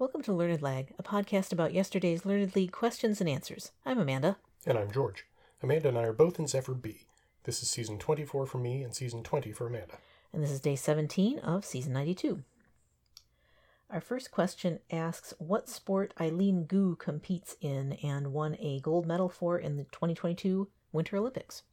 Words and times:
Welcome 0.00 0.22
to 0.22 0.32
Learned 0.32 0.62
Lag, 0.62 0.94
a 0.96 1.02
podcast 1.02 1.52
about 1.52 1.74
yesterday's 1.74 2.24
Learned 2.24 2.54
League 2.54 2.70
questions 2.70 3.20
and 3.20 3.28
answers. 3.28 3.72
I'm 3.84 3.98
Amanda. 3.98 4.36
And 4.64 4.78
I'm 4.78 4.92
George. 4.92 5.26
Amanda 5.60 5.88
and 5.88 5.98
I 5.98 6.04
are 6.04 6.12
both 6.12 6.38
in 6.38 6.46
Zephyr 6.46 6.74
B. 6.74 7.08
This 7.42 7.64
is 7.64 7.68
season 7.68 7.98
24 7.98 8.46
for 8.46 8.58
me 8.58 8.84
and 8.84 8.94
season 8.94 9.24
20 9.24 9.50
for 9.50 9.66
Amanda. 9.66 9.98
And 10.32 10.40
this 10.40 10.52
is 10.52 10.60
day 10.60 10.76
17 10.76 11.40
of 11.40 11.64
season 11.64 11.92
92. 11.94 12.44
Our 13.90 14.00
first 14.00 14.30
question 14.30 14.78
asks 14.88 15.34
what 15.38 15.68
sport 15.68 16.14
Eileen 16.20 16.66
Gu 16.66 16.94
competes 16.94 17.56
in 17.60 17.94
and 17.94 18.32
won 18.32 18.56
a 18.60 18.78
gold 18.78 19.04
medal 19.04 19.28
for 19.28 19.58
in 19.58 19.78
the 19.78 19.82
2022 19.82 20.68
Winter 20.92 21.16
Olympics. 21.16 21.64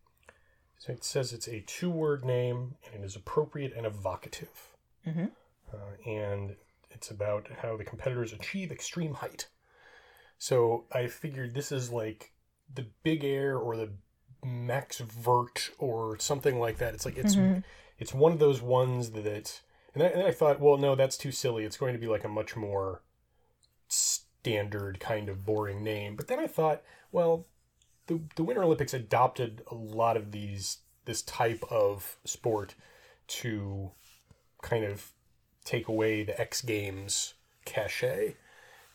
So 0.79 0.91
it 0.91 1.03
says 1.03 1.31
it's 1.31 1.47
a 1.47 1.63
two 1.67 1.91
word 1.91 2.25
name 2.25 2.73
and 2.91 3.03
it 3.03 3.05
is 3.05 3.15
appropriate 3.15 3.73
and 3.77 3.85
evocative. 3.85 4.75
Mm-hmm. 5.05 5.25
Uh, 5.71 6.09
and 6.09 6.55
it's 6.95 7.11
about 7.11 7.47
how 7.61 7.77
the 7.77 7.83
competitors 7.83 8.33
achieve 8.33 8.71
extreme 8.71 9.15
height. 9.15 9.47
So 10.37 10.85
I 10.91 11.07
figured 11.07 11.53
this 11.53 11.71
is 11.71 11.91
like 11.91 12.31
the 12.73 12.87
big 13.03 13.23
air 13.23 13.57
or 13.57 13.77
the 13.77 13.91
max 14.43 14.99
vert 14.99 15.71
or 15.77 16.17
something 16.19 16.59
like 16.59 16.77
that. 16.77 16.93
It's 16.93 17.05
like 17.05 17.17
it's 17.17 17.35
Mhm. 17.35 17.63
it's 17.97 18.13
one 18.13 18.31
of 18.31 18.39
those 18.39 18.61
ones 18.61 19.11
that 19.11 19.61
and 19.93 20.01
then, 20.01 20.11
and 20.11 20.21
then 20.21 20.27
I 20.27 20.31
thought, 20.31 20.59
well, 20.59 20.77
no, 20.77 20.93
that's 20.95 21.17
too 21.17 21.31
silly. 21.31 21.63
It's 21.63 21.77
going 21.77 21.93
to 21.93 21.99
be 21.99 22.07
like 22.07 22.25
a 22.25 22.29
much 22.29 22.55
more 22.57 23.01
standard 23.87 24.99
kind 24.99 25.29
of 25.29 25.45
boring 25.45 25.83
name. 25.83 26.15
But 26.15 26.27
then 26.27 26.39
I 26.39 26.47
thought, 26.47 26.83
well, 27.11 27.47
the 28.07 28.21
the 28.35 28.43
Winter 28.43 28.63
Olympics 28.63 28.93
adopted 28.93 29.63
a 29.71 29.75
lot 29.75 30.17
of 30.17 30.31
these 30.31 30.79
this 31.05 31.21
type 31.21 31.63
of 31.69 32.17
sport 32.25 32.75
to 33.27 33.91
kind 34.61 34.83
of 34.83 35.11
take 35.65 35.87
away 35.87 36.23
the 36.23 36.39
X 36.39 36.61
Games 36.61 37.33
cachet 37.65 38.35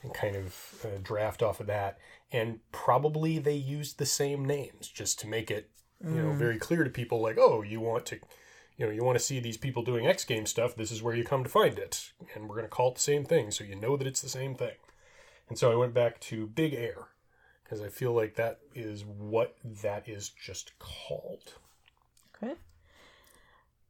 and 0.03 0.15
kind 0.15 0.37
of 0.37 0.85
uh, 0.85 0.99
draft 1.03 1.43
off 1.43 1.61
of 1.61 1.67
that. 1.67 1.99
And 2.33 2.61
probably 2.73 3.39
they 3.39 3.55
used 3.55 3.99
the 3.99 4.07
same 4.07 4.45
names 4.45 4.89
just 4.89 5.19
to 5.21 5.27
make 5.27 5.51
it, 5.51 5.69
you 6.03 6.23
know, 6.23 6.33
very 6.33 6.59
clear 6.59 6.85
to 6.85 6.91
people 6.91 7.21
like, 7.21 7.37
oh, 7.39 7.63
you 7.63 7.81
want 7.81 8.07
to, 8.07 8.21
you 8.79 8.87
know, 8.87 8.93
you 8.93 9.05
want 9.05 9.19
to 9.19 9.25
see 9.25 9.41
these 9.41 9.59
people 9.59 9.83
doing 9.83 10.07
X 10.07 10.25
Games 10.25 10.49
stuff. 10.49 10.75
This 10.77 10.93
is 10.93 11.03
where 11.03 11.15
you 11.15 11.25
come 11.25 11.43
to 11.43 11.51
find 11.51 11.79
it. 11.79 12.13
And 12.35 12.49
we're 12.49 12.57
going 12.57 12.65
to 12.65 12.69
call 12.69 12.93
it 12.93 12.95
the 12.95 13.01
same 13.01 13.25
thing 13.25 13.51
so 13.51 13.65
you 13.65 13.75
know 13.75 13.97
that 13.97 14.07
it's 14.07 14.23
the 14.23 14.29
same 14.29 14.55
thing. 14.55 14.77
And 15.49 15.59
so 15.59 15.71
I 15.71 15.75
went 15.75 15.93
back 15.93 16.21
to 16.21 16.47
Big 16.47 16.73
Air 16.73 17.09
because 17.65 17.81
I 17.81 17.89
feel 17.89 18.13
like 18.13 18.37
that 18.37 18.61
is 18.75 19.05
what 19.05 19.57
that 19.83 20.09
is 20.09 20.29
just 20.31 20.79
called. 20.79 21.55
Okay. 22.43 22.55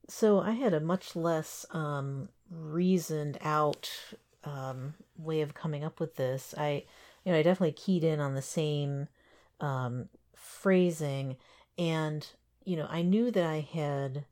So 0.09 0.41
I 0.41 0.53
had 0.53 0.75
a 0.75 0.81
much 0.81 1.15
less 1.15 1.65
um, 1.71 2.31
reasoned 2.51 3.39
out 3.43 3.91
um, 4.45 4.95
way 5.17 5.41
of 5.41 5.55
coming 5.55 5.85
up 5.85 6.01
with 6.01 6.17
this. 6.17 6.55
I, 6.57 6.85
you 7.25 7.33
know, 7.33 7.39
I 7.39 7.43
definitely 7.43 7.73
keyed 7.73 8.05
in 8.05 8.21
on 8.21 8.35
the 8.35 8.43
same 8.43 9.09
um, 9.61 10.09
phrasing, 10.35 11.37
and 11.79 12.27
you 12.65 12.77
know, 12.77 12.87
I 12.91 13.03
knew 13.03 13.31
that 13.31 13.45
I 13.45 13.61
had 13.61 14.25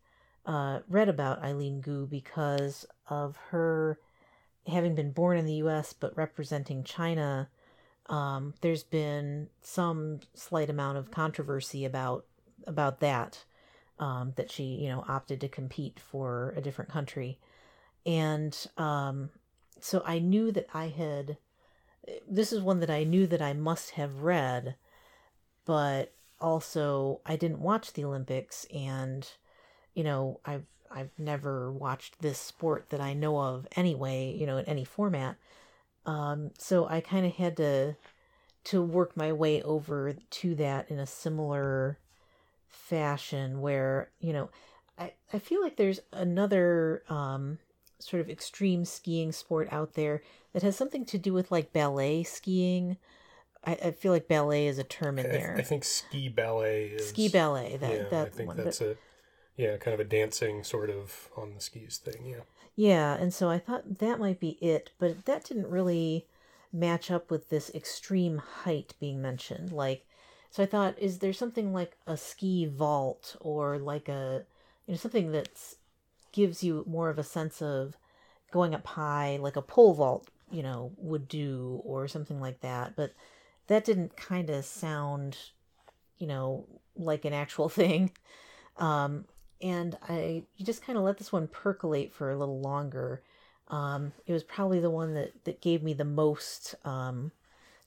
uh, 0.47 0.81
read 0.89 1.09
about 1.09 1.43
Eileen 1.43 1.81
Gu 1.81 2.07
because 2.07 2.87
of 3.09 3.37
her 3.51 3.99
having 4.67 4.95
been 4.95 5.13
born 5.13 5.39
in 5.39 5.47
the 5.47 5.55
U.S. 5.55 5.93
but 5.93 6.17
representing 6.17 6.85
China. 6.85 7.49
Um, 8.07 8.55
there's 8.63 8.85
been 8.85 9.49
some 9.61 10.21
slight 10.35 10.71
amount 10.71 10.97
of 10.97 11.11
controversy 11.11 11.85
about 11.85 12.25
about 12.67 13.01
that 13.01 13.45
um, 13.99 14.33
that 14.37 14.51
she 14.51 14.65
you 14.65 14.89
know 14.89 15.05
opted 15.09 15.41
to 15.43 15.49
compete 15.49 16.01
for 16.01 16.55
a 16.57 16.61
different 16.61 16.91
country 16.91 17.39
and 18.09 18.67
um, 18.79 19.29
so 19.81 20.03
i 20.05 20.19
knew 20.19 20.51
that 20.51 20.67
i 20.75 20.89
had 20.89 21.37
this 22.29 22.53
is 22.53 22.61
one 22.61 22.81
that 22.81 22.91
i 22.91 23.05
knew 23.05 23.27
that 23.27 23.43
i 23.43 23.53
must 23.53 23.91
have 23.91 24.23
read 24.23 24.75
but 25.67 26.11
also 26.41 27.21
i 27.27 27.37
didn't 27.37 27.61
watch 27.61 27.93
the 27.93 28.05
olympics 28.05 28.67
and 28.75 29.29
you 29.95 30.03
know 30.03 30.41
i've 30.47 30.65
i've 30.91 31.11
never 31.19 31.71
watched 31.71 32.21
this 32.23 32.39
sport 32.39 32.87
that 32.89 33.01
i 33.01 33.13
know 33.13 33.39
of 33.39 33.69
anyway 33.77 34.35
you 34.35 34.47
know 34.47 34.57
in 34.57 34.65
any 34.65 34.85
format. 34.85 35.37
Um, 36.07 36.53
so 36.57 36.87
i 36.89 37.03
kind 37.03 37.27
of 37.27 37.35
had 37.35 37.59
to 37.59 37.95
to 38.65 38.83
work 38.83 39.17
my 39.17 39.33
way 39.33 39.63
over 39.63 40.15
to 40.15 40.55
that 40.55 40.91
in 40.91 40.99
a 40.99 41.07
similar 41.07 41.99
fashion 42.69 43.61
where 43.61 44.09
you 44.19 44.33
know 44.33 44.49
i 44.99 45.13
i 45.35 45.39
feel 45.39 45.61
like 45.61 45.77
there's 45.77 46.01
another 46.13 47.03
um 47.11 47.59
sort 47.99 48.21
of 48.21 48.31
extreme 48.31 48.85
skiing 48.85 49.33
sport 49.33 49.69
out 49.71 49.95
there 49.95 50.23
that 50.53 50.63
has 50.63 50.77
something 50.77 51.05
to 51.05 51.19
do 51.19 51.33
with 51.33 51.51
like 51.51 51.73
ballet 51.73 52.23
skiing 52.23 52.97
i, 53.65 53.73
I 53.85 53.91
feel 53.91 54.13
like 54.13 54.29
ballet 54.29 54.67
is 54.67 54.79
a 54.79 54.85
term 54.85 55.19
in 55.19 55.27
I, 55.27 55.31
there 55.31 55.57
I 55.59 55.63
think 55.63 55.85
ski 55.85 56.29
ballet 56.29 56.87
is 56.87 57.09
ski 57.09 57.29
ballet 57.29 57.77
that 57.77 57.93
yeah, 57.93 58.09
that 58.11 58.27
I 58.27 58.31
think 58.31 58.49
one 58.49 58.57
that's 58.57 58.79
but- 58.79 58.89
a 58.89 58.97
yeah, 59.57 59.77
kind 59.77 59.93
of 59.93 59.99
a 59.99 60.05
dancing 60.05 60.63
sort 60.63 60.89
of 60.89 61.31
on 61.37 61.53
the 61.55 61.61
skis 61.61 61.99
thing. 61.99 62.25
Yeah, 62.25 62.43
Yeah, 62.77 63.15
and 63.17 63.35
so 63.35 63.51
I 63.51 63.59
thought 63.59 63.99
that 63.99 64.21
might 64.21 64.39
be 64.39 64.51
it, 64.61 64.93
but 65.01 65.25
that 65.25 65.43
didn't 65.43 65.67
really 65.67 66.29
match 66.73 67.11
up 67.11 67.29
with 67.29 67.49
this 67.49 67.69
extreme 67.75 68.39
height 68.39 68.95
being 69.01 69.21
mentioned. 69.21 69.73
Like, 69.73 70.07
so 70.53 70.63
I 70.63 70.67
thought, 70.67 70.97
is 70.97 71.19
there 71.19 71.33
something 71.33 71.73
like 71.73 71.97
a 72.07 72.17
ski 72.17 72.67
vault 72.67 73.35
or 73.41 73.79
like 73.79 74.09
a, 74.09 74.45
you 74.87 74.93
know, 74.93 74.97
something 74.97 75.33
that's 75.33 75.78
gives 76.39 76.63
you 76.63 76.85
more 76.87 77.11
of 77.11 77.19
a 77.19 77.25
sense 77.25 77.61
of 77.61 77.97
going 78.53 78.73
up 78.73 78.87
high, 78.87 79.37
like 79.41 79.57
a 79.57 79.61
pole 79.61 79.93
vault, 79.93 80.29
you 80.53 80.63
know, 80.63 80.93
would 80.97 81.27
do, 81.27 81.83
or 81.85 82.07
something 82.07 82.41
like 82.41 82.61
that. 82.61 82.95
But 82.95 83.13
that 83.67 83.85
didn't 83.85 84.17
kind 84.17 84.49
of 84.49 84.65
sound, 84.65 85.37
you 86.17 86.29
know, 86.29 86.65
like 86.95 87.25
an 87.25 87.33
actual 87.33 87.69
thing. 87.81 88.13
Um, 88.77 89.25
and 89.61 89.99
I 90.09 90.45
you 90.57 90.65
just 90.65 90.85
kind 90.87 90.97
of 90.97 91.03
let 91.03 91.19
this 91.19 91.33
one 91.33 91.49
percolate 91.49 92.13
for 92.13 92.31
a 92.31 92.39
little 92.39 92.61
longer. 92.61 93.21
Um, 93.67 94.13
it 94.25 94.33
was 94.33 94.45
probably 94.45 94.79
the 94.79 94.91
one 94.91 95.15
that 95.15 95.33
that 95.43 95.61
gave 95.61 95.83
me 95.83 95.93
the 95.93 96.05
most 96.05 96.77
um, 96.85 97.33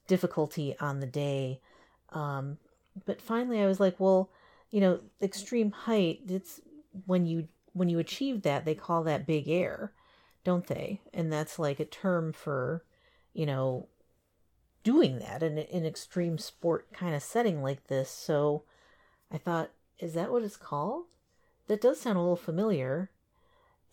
difficulty 0.08 0.76
on 0.82 1.00
the 1.00 1.08
day. 1.08 1.62
Um, 2.10 2.58
but 3.06 3.22
finally, 3.22 3.62
I 3.62 3.66
was 3.68 3.80
like, 3.80 3.98
well, 3.98 4.30
you 4.72 4.82
know, 4.82 5.00
extreme 5.22 5.72
height. 5.72 6.20
It's 6.28 6.60
when 7.06 7.26
you 7.26 7.48
when 7.74 7.90
you 7.90 8.00
achieve 8.00 8.42
that, 8.42 8.66
they 8.66 8.76
call 8.76 9.04
that 9.04 9.28
big 9.28 9.48
air, 9.48 9.94
don't 10.44 10.68
they? 10.68 11.02
And 11.14 11.32
that's 11.32 11.60
like 11.60 11.80
a 11.80 11.86
term 11.86 12.34
for, 12.34 12.84
you 13.34 13.46
know, 13.46 13.88
doing 14.84 15.20
that 15.20 15.44
in 15.44 15.58
an 15.58 15.86
extreme 15.86 16.38
sport 16.38 16.92
kind 16.92 17.16
of 17.16 17.22
setting 17.22 17.62
like 17.62 17.88
this. 17.88 18.10
So 18.10 18.64
I 19.32 19.38
thought, 19.38 19.72
is 20.00 20.14
that 20.16 20.32
what 20.32 20.44
it's 20.44 20.58
called? 20.58 21.06
That 21.68 21.82
does 21.82 22.02
sound 22.02 22.18
a 22.18 22.22
little 22.22 22.36
familiar. 22.36 23.12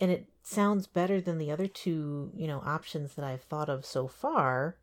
And 0.01 0.11
it 0.11 0.27
sounds 0.43 0.87
better 0.87 1.21
than 1.21 1.37
the 1.37 1.51
other 1.51 1.67
two, 1.67 2.31
you 2.35 2.47
know, 2.47 2.61
options 2.65 3.15
that 3.15 3.25
I've 3.25 3.43
thought 3.43 3.69
of 3.69 3.85
so 3.85 4.07
far. 4.07 4.77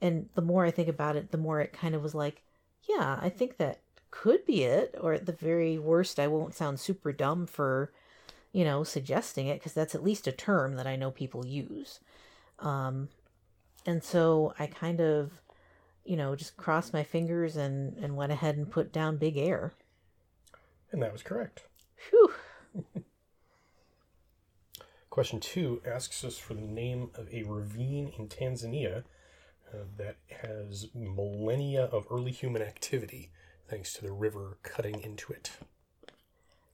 And 0.00 0.28
the 0.34 0.42
more 0.42 0.64
I 0.64 0.70
think 0.70 0.88
about 0.88 1.16
it, 1.16 1.30
the 1.30 1.38
more 1.38 1.60
it 1.60 1.72
kind 1.72 1.94
of 1.94 2.02
was 2.02 2.14
like, 2.14 2.42
yeah, 2.88 3.18
I 3.20 3.28
think 3.28 3.58
that 3.58 3.80
could 4.10 4.46
be 4.46 4.62
it. 4.62 4.94
Or 5.00 5.12
at 5.12 5.26
the 5.26 5.32
very 5.32 5.78
worst, 5.78 6.18
I 6.18 6.28
won't 6.28 6.54
sound 6.54 6.80
super 6.80 7.12
dumb 7.12 7.46
for, 7.46 7.92
you 8.52 8.64
know, 8.64 8.82
suggesting 8.84 9.46
it 9.46 9.58
because 9.58 9.72
that's 9.74 9.94
at 9.94 10.02
least 10.02 10.26
a 10.26 10.32
term 10.32 10.76
that 10.76 10.86
I 10.86 10.96
know 10.96 11.10
people 11.10 11.46
use. 11.46 12.00
Um, 12.58 13.08
and 13.86 14.02
so 14.02 14.54
I 14.58 14.66
kind 14.66 15.00
of, 15.00 15.40
you 16.04 16.16
know, 16.16 16.34
just 16.34 16.56
crossed 16.56 16.92
my 16.92 17.02
fingers 17.02 17.56
and, 17.56 17.96
and 17.98 18.16
went 18.16 18.32
ahead 18.32 18.56
and 18.56 18.70
put 18.70 18.92
down 18.92 19.16
big 19.16 19.36
air. 19.36 19.74
and 20.92 21.02
that 21.02 21.12
was 21.12 21.22
correct. 21.22 21.64
Whew. 22.10 22.32
Question 25.10 25.40
two 25.40 25.82
asks 25.84 26.24
us 26.24 26.38
for 26.38 26.54
the 26.54 26.60
name 26.60 27.10
of 27.14 27.28
a 27.32 27.42
ravine 27.42 28.12
in 28.16 28.28
Tanzania 28.28 29.04
uh, 29.72 29.78
that 29.98 30.16
has 30.42 30.86
millennia 30.94 31.84
of 31.84 32.06
early 32.10 32.30
human 32.30 32.62
activity, 32.62 33.30
thanks 33.68 33.92
to 33.94 34.02
the 34.02 34.12
river 34.12 34.58
cutting 34.62 35.00
into 35.00 35.32
it. 35.32 35.50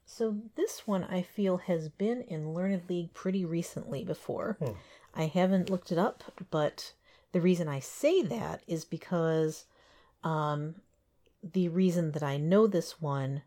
So 0.06 0.36
this 0.54 0.86
one 0.86 1.04
I 1.04 1.22
feel 1.22 1.56
has 1.58 1.88
been 1.88 2.22
in 2.22 2.54
Learned 2.54 2.82
League 2.88 3.12
pretty 3.12 3.44
recently 3.44 4.04
before. 4.04 4.56
Hmm. 4.60 4.72
I 5.14 5.26
haven't 5.26 5.68
looked 5.70 5.90
it 5.92 5.98
up, 5.98 6.22
but 6.50 6.92
the 7.32 7.40
reason 7.40 7.68
I 7.68 7.80
say 7.80 8.22
that 8.22 8.62
is 8.66 8.84
because 8.84 9.64
um, 10.22 10.76
the 11.42 11.68
reason 11.68 12.12
that 12.12 12.22
I 12.22 12.36
know 12.36 12.66
this 12.66 13.00
one 13.00 13.42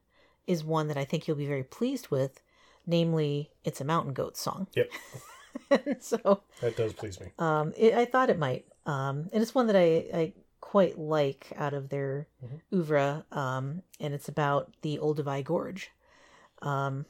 is 0.48 0.64
one 0.64 0.88
that 0.90 0.98
I 0.98 1.06
think 1.06 1.28
you'll 1.28 1.38
be 1.38 1.46
very 1.48 1.64
pleased 1.64 2.10
with, 2.10 2.42
namely, 2.86 3.52
it's 3.64 3.82
a 3.82 3.86
Mountain 3.86 4.14
Goat 4.14 4.36
song. 4.36 4.68
Yep, 4.76 4.90
so 6.02 6.42
that 6.62 6.76
does 6.76 6.94
please 6.94 7.20
me. 7.20 7.28
um, 7.40 7.74
it, 7.78 7.94
I 7.94 8.06
thought 8.06 8.30
it 8.30 8.40
might, 8.40 8.66
um, 8.86 9.30
and 9.32 9.42
it's 9.44 9.54
one 9.56 9.68
that 9.68 9.76
I, 9.76 10.06
I 10.14 10.34
quite 10.60 10.98
like 11.00 11.54
out 11.56 11.74
of 11.74 11.90
their 11.90 12.28
Mhm. 12.44 12.62
oeuvre, 12.74 13.26
um, 13.32 13.84
and 14.00 14.14
it's 14.14 14.28
about 14.28 14.74
the 14.82 14.98
Olduvai 14.98 15.44
Gorge, 15.44 15.92
um, 16.62 17.06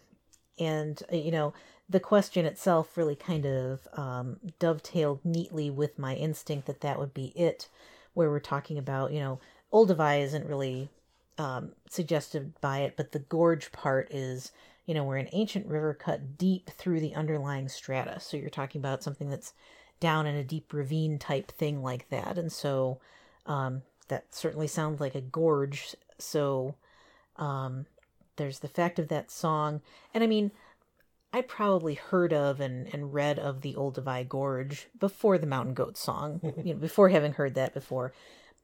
and 0.57 1.01
uh, 1.11 1.15
you 1.15 1.31
know 1.31 1.53
the 1.89 1.99
question 1.99 2.45
itself 2.45 2.95
really 2.95 3.15
kind 3.15 3.45
of 3.45 3.87
um, 3.93 4.37
dovetailed 4.59 5.25
neatly 5.25 5.71
with 5.71 5.97
my 5.97 6.13
instinct 6.15 6.67
that 6.67 6.81
that 6.81 6.99
would 6.99 7.13
be 7.13 7.27
it, 7.35 7.67
where 8.13 8.29
we're 8.29 8.39
talking 8.39 8.77
about, 8.77 9.11
you 9.11 9.19
know, 9.19 9.39
Olduvai 9.73 10.21
isn't 10.21 10.45
really 10.45 10.89
um, 11.39 11.71
suggested 11.89 12.53
by 12.61 12.79
it, 12.79 12.95
but 12.95 13.11
the 13.11 13.19
gorge 13.19 13.71
part 13.71 14.11
is, 14.11 14.51
you 14.85 14.93
know, 14.93 15.03
where 15.03 15.17
an 15.17 15.29
ancient 15.31 15.65
river 15.65 15.95
cut 15.95 16.37
deep 16.37 16.69
through 16.69 16.99
the 16.99 17.15
underlying 17.15 17.67
strata. 17.67 18.19
So 18.19 18.37
you're 18.37 18.49
talking 18.49 18.79
about 18.79 19.01
something 19.03 19.29
that's 19.29 19.53
down 19.99 20.27
in 20.27 20.35
a 20.35 20.43
deep 20.43 20.71
ravine 20.71 21.17
type 21.17 21.51
thing 21.51 21.81
like 21.81 22.09
that. 22.09 22.37
And 22.37 22.51
so 22.51 22.99
um, 23.47 23.81
that 24.09 24.25
certainly 24.33 24.67
sounds 24.67 25.01
like 25.01 25.15
a 25.15 25.21
gorge. 25.21 25.95
So 26.19 26.75
um, 27.37 27.87
there's 28.39 28.59
the 28.59 28.68
fact 28.68 28.97
of 28.97 29.09
that 29.09 29.30
song. 29.30 29.81
And 30.13 30.24
I 30.24 30.27
mean, 30.27 30.51
I 31.31 31.41
probably 31.41 31.94
heard 31.94 32.33
of 32.33 32.59
and, 32.59 32.91
and 32.91 33.13
read 33.13 33.38
of 33.38 33.62
the 33.62 33.75
Old 33.75 33.97
Olduvai 34.03 34.27
Gorge 34.27 34.88
before 35.00 35.38
the 35.38 35.45
Mountain 35.45 35.75
Goat 35.75 35.95
song, 35.95 36.41
you 36.63 36.74
know, 36.74 36.80
before 36.80 37.09
having 37.09 37.33
heard 37.33 37.53
that 37.53 37.75
before. 37.75 38.13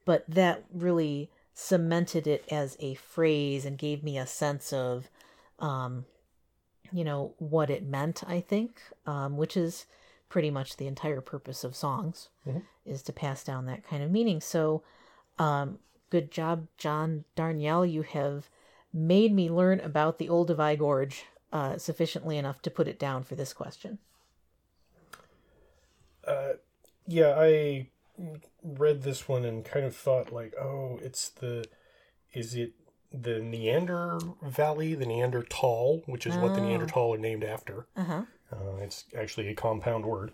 But 0.04 0.24
that 0.28 0.64
really 0.72 1.30
cemented 1.54 2.26
it 2.26 2.44
as 2.50 2.76
a 2.80 2.94
phrase 2.94 3.64
and 3.64 3.78
gave 3.78 4.02
me 4.02 4.18
a 4.18 4.26
sense 4.26 4.72
of, 4.72 5.08
um, 5.60 6.06
you 6.92 7.04
know, 7.04 7.34
what 7.38 7.70
it 7.70 7.84
meant, 7.84 8.22
I 8.26 8.40
think, 8.40 8.80
um, 9.06 9.36
which 9.36 9.56
is 9.56 9.86
pretty 10.28 10.50
much 10.50 10.76
the 10.76 10.86
entire 10.88 11.20
purpose 11.20 11.62
of 11.62 11.76
songs, 11.76 12.28
Mhm. 12.46 12.62
is 12.84 13.02
to 13.02 13.12
pass 13.12 13.44
down 13.44 13.66
that 13.66 13.86
kind 13.86 14.02
of 14.02 14.10
meaning. 14.10 14.40
So, 14.40 14.82
um, 15.38 15.78
good 16.10 16.30
job, 16.30 16.66
John 16.76 17.24
Darnielle. 17.36 17.90
You 17.90 18.02
have 18.02 18.48
made 18.96 19.32
me 19.32 19.50
learn 19.50 19.78
about 19.80 20.18
the 20.18 20.28
Olduvai 20.28 20.78
Gorge 20.78 21.26
uh, 21.52 21.76
sufficiently 21.76 22.38
enough 22.38 22.62
to 22.62 22.70
put 22.70 22.88
it 22.88 22.98
down 22.98 23.22
for 23.22 23.34
this 23.34 23.52
question. 23.52 23.98
Uh, 26.26 26.54
yeah, 27.06 27.34
I 27.38 27.88
read 28.62 29.02
this 29.02 29.28
one 29.28 29.44
and 29.44 29.64
kind 29.64 29.84
of 29.84 29.94
thought 29.94 30.32
like, 30.32 30.54
oh, 30.58 30.98
it's 31.02 31.28
the, 31.28 31.66
is 32.32 32.54
it 32.54 32.72
the 33.12 33.38
Neander 33.38 34.18
Valley, 34.42 34.94
the 34.94 35.06
Neanderthal, 35.06 36.02
which 36.06 36.26
is 36.26 36.34
what 36.36 36.54
the 36.54 36.60
Oh. 36.60 36.64
Neanderthal 36.64 37.14
are 37.14 37.18
named 37.18 37.44
after. 37.44 37.86
Uh 37.96 38.04
huh. 38.04 38.22
Uh, 38.50 38.76
it's 38.80 39.04
actually 39.16 39.48
a 39.48 39.54
compound 39.54 40.06
word. 40.06 40.32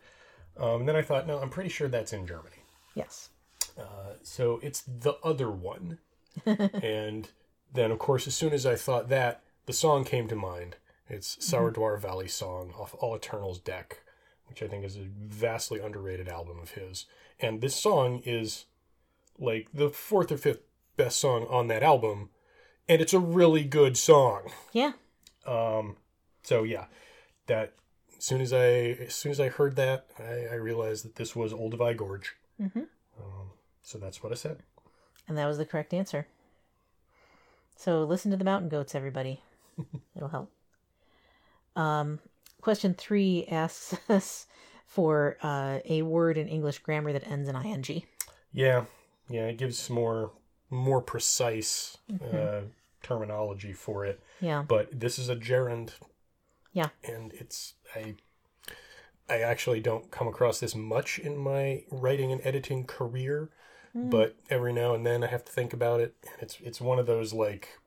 Um, 0.56 0.81
and 0.81 0.88
then 0.88 0.97
I 0.97 1.03
thought, 1.03 1.26
no, 1.26 1.38
I'm 1.41 1.50
pretty 1.50 1.70
sure 1.70 1.88
that's 1.88 2.12
in 2.12 2.26
Germany. 2.26 2.64
Yes. 2.94 3.31
Uh, 3.79 4.14
so 4.23 4.61
it's 4.62 4.82
the 4.82 5.14
other 5.25 5.50
one. 5.50 5.99
and 6.47 7.29
then, 7.73 7.91
of 7.91 7.99
course, 7.99 8.27
as 8.27 8.35
soon 8.35 8.53
as 8.53 8.67
I 8.67 8.77
thought 8.77 9.09
that, 9.09 9.43
the 9.67 9.73
song 9.73 10.05
came 10.05 10.29
to 10.29 10.37
mind. 10.37 10.77
It's 11.09 11.37
Sauerdwar 11.37 12.01
Valley 12.01 12.29
Song 12.29 12.73
off 12.79 12.95
All 12.99 13.17
Eternals 13.17 13.59
Deck, 13.59 14.01
which 14.49 14.63
I 14.63 14.69
think 14.69 14.85
is 14.85 14.97
a 14.97 15.09
vastly 15.19 15.81
underrated 15.81 16.29
album 16.29 16.59
of 16.61 16.73
his. 16.73 17.07
And 17.39 17.61
this 17.61 17.75
song 17.75 18.23
is 18.25 18.67
like 19.39 19.69
the 19.75 19.91
fourth 19.91 20.33
or 20.33 20.37
fifth 20.37 20.63
best 20.97 21.19
song 21.19 21.47
on 21.51 21.69
that 21.69 21.83
album, 21.83 22.31
and 22.89 23.01
it's 23.01 23.15
a 23.15 23.19
really 23.19 23.65
good 23.65 23.97
song. 23.97 24.53
Yeah. 24.73 24.93
Um, 25.47 25.97
so 26.43 26.63
yeah, 26.63 26.87
that 27.47 27.75
as 28.17 28.25
soon 28.25 28.41
as 28.41 28.53
I 28.53 28.67
as 29.07 29.15
soon 29.15 29.33
as 29.33 29.41
I 29.41 29.49
heard 29.49 29.77
that, 29.77 30.07
I, 30.19 30.47
I 30.53 30.55
realized 30.55 31.05
that 31.05 31.17
this 31.17 31.35
was 31.35 31.53
Old 31.53 31.77
Olduvai 31.77 31.97
Gorge. 31.97 32.37
Mm-hmm. 32.61 32.85
Um, 33.21 33.51
so 33.83 33.99
that's 33.99 34.23
what 34.23 34.33
I 34.33 34.37
said. 34.37 34.59
And 35.29 35.37
that 35.39 35.47
was 35.47 35.59
the 35.59 35.67
correct 35.67 35.95
answer. 35.95 36.27
So 37.82 38.05
listen 38.05 38.31
to 38.31 38.37
the 38.37 38.44
mountain 38.44 38.69
goats, 38.69 38.94
everybody. 38.94 39.43
It'll 40.17 40.29
help. 40.29 40.52
Um, 41.75 42.20
question 42.61 42.94
three 42.94 43.44
asks 43.50 43.96
us 44.08 44.46
for 44.87 45.37
uh, 45.43 45.81
a 45.84 46.02
word 46.02 46.38
in 46.38 46.46
English 46.46 46.79
grammar 46.79 47.12
that 47.12 47.26
ends 47.26 47.49
in 47.49 47.56
ing. 47.56 48.05
Yeah, 48.52 48.84
yeah, 49.29 49.46
it 49.46 49.58
gives 49.58 49.90
more 49.90 50.31
more 50.70 51.02
precise 51.02 51.99
uh, 52.32 52.61
terminology 53.02 53.73
for 53.73 54.06
it. 54.06 54.23
Yeah. 54.40 54.62
But 54.62 55.00
this 55.00 55.19
is 55.19 55.28
a 55.28 55.35
gerund. 55.35 55.90
Yeah. 56.73 56.90
and 57.02 57.32
it's 57.32 57.75
I. 57.96 58.14
I 59.28 59.38
actually 59.38 59.81
don't 59.81 60.11
come 60.11 60.28
across 60.28 60.61
this 60.61 60.75
much 60.76 61.19
in 61.19 61.37
my 61.37 61.85
writing 61.90 62.31
and 62.32 62.40
editing 62.44 62.85
career, 62.85 63.50
Hmm. 63.93 64.09
but 64.09 64.37
every 64.49 64.73
now 64.73 64.94
and 64.94 65.05
then 65.05 65.23
I 65.23 65.27
have 65.27 65.44
to 65.44 65.53
think 65.53 65.73
about 65.73 66.00
it. 66.00 66.15
It's 66.41 66.59
it's 66.62 66.81
one 66.81 66.99
of 66.99 67.06
those 67.06 67.33
like 67.33 67.79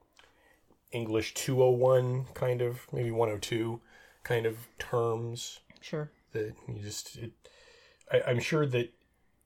English 0.92 1.34
201 1.34 2.25
kind 2.34 2.62
of 2.62 2.88
maybe 2.92 3.12
102 3.12 3.81
kind 4.24 4.46
of 4.46 4.68
terms 4.78 5.60
Sure. 5.81 6.10
that 6.34 6.54
you 6.68 6.81
just 6.81 7.16
it, 7.18 7.31
I, 8.12 8.22
I'm 8.28 8.40
sure 8.40 8.66
that 8.68 8.94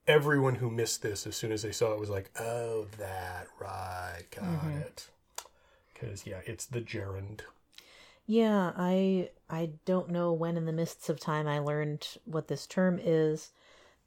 everyone 0.08 0.56
who 0.56 0.70
missed 0.70 1.02
this 1.02 1.28
as 1.28 1.36
soon 1.36 1.52
as 1.52 1.62
they 1.62 1.72
saw 1.72 1.94
it 1.94 2.00
was 2.00 2.10
like, 2.10 2.32
oh, 2.40 2.88
that 2.98 3.48
right, 3.60 4.24
got 4.32 4.44
mm-hmm. 4.44 4.78
it. 4.80 5.08
Because 5.94 6.26
yeah, 6.26 6.42
it's 6.46 6.66
the 6.66 6.82
gerund. 6.82 7.42
Yeah, 8.26 8.74
I 8.76 9.30
I 9.50 9.72
don't 9.86 10.10
know 10.10 10.34
when 10.34 10.58
in 10.58 10.66
the 10.66 10.74
mists 10.74 11.10
of 11.10 11.20
time 11.20 11.48
I 11.48 11.60
learned 11.60 12.08
what 12.26 12.48
this 12.48 12.68
term 12.68 13.00
is, 13.02 13.52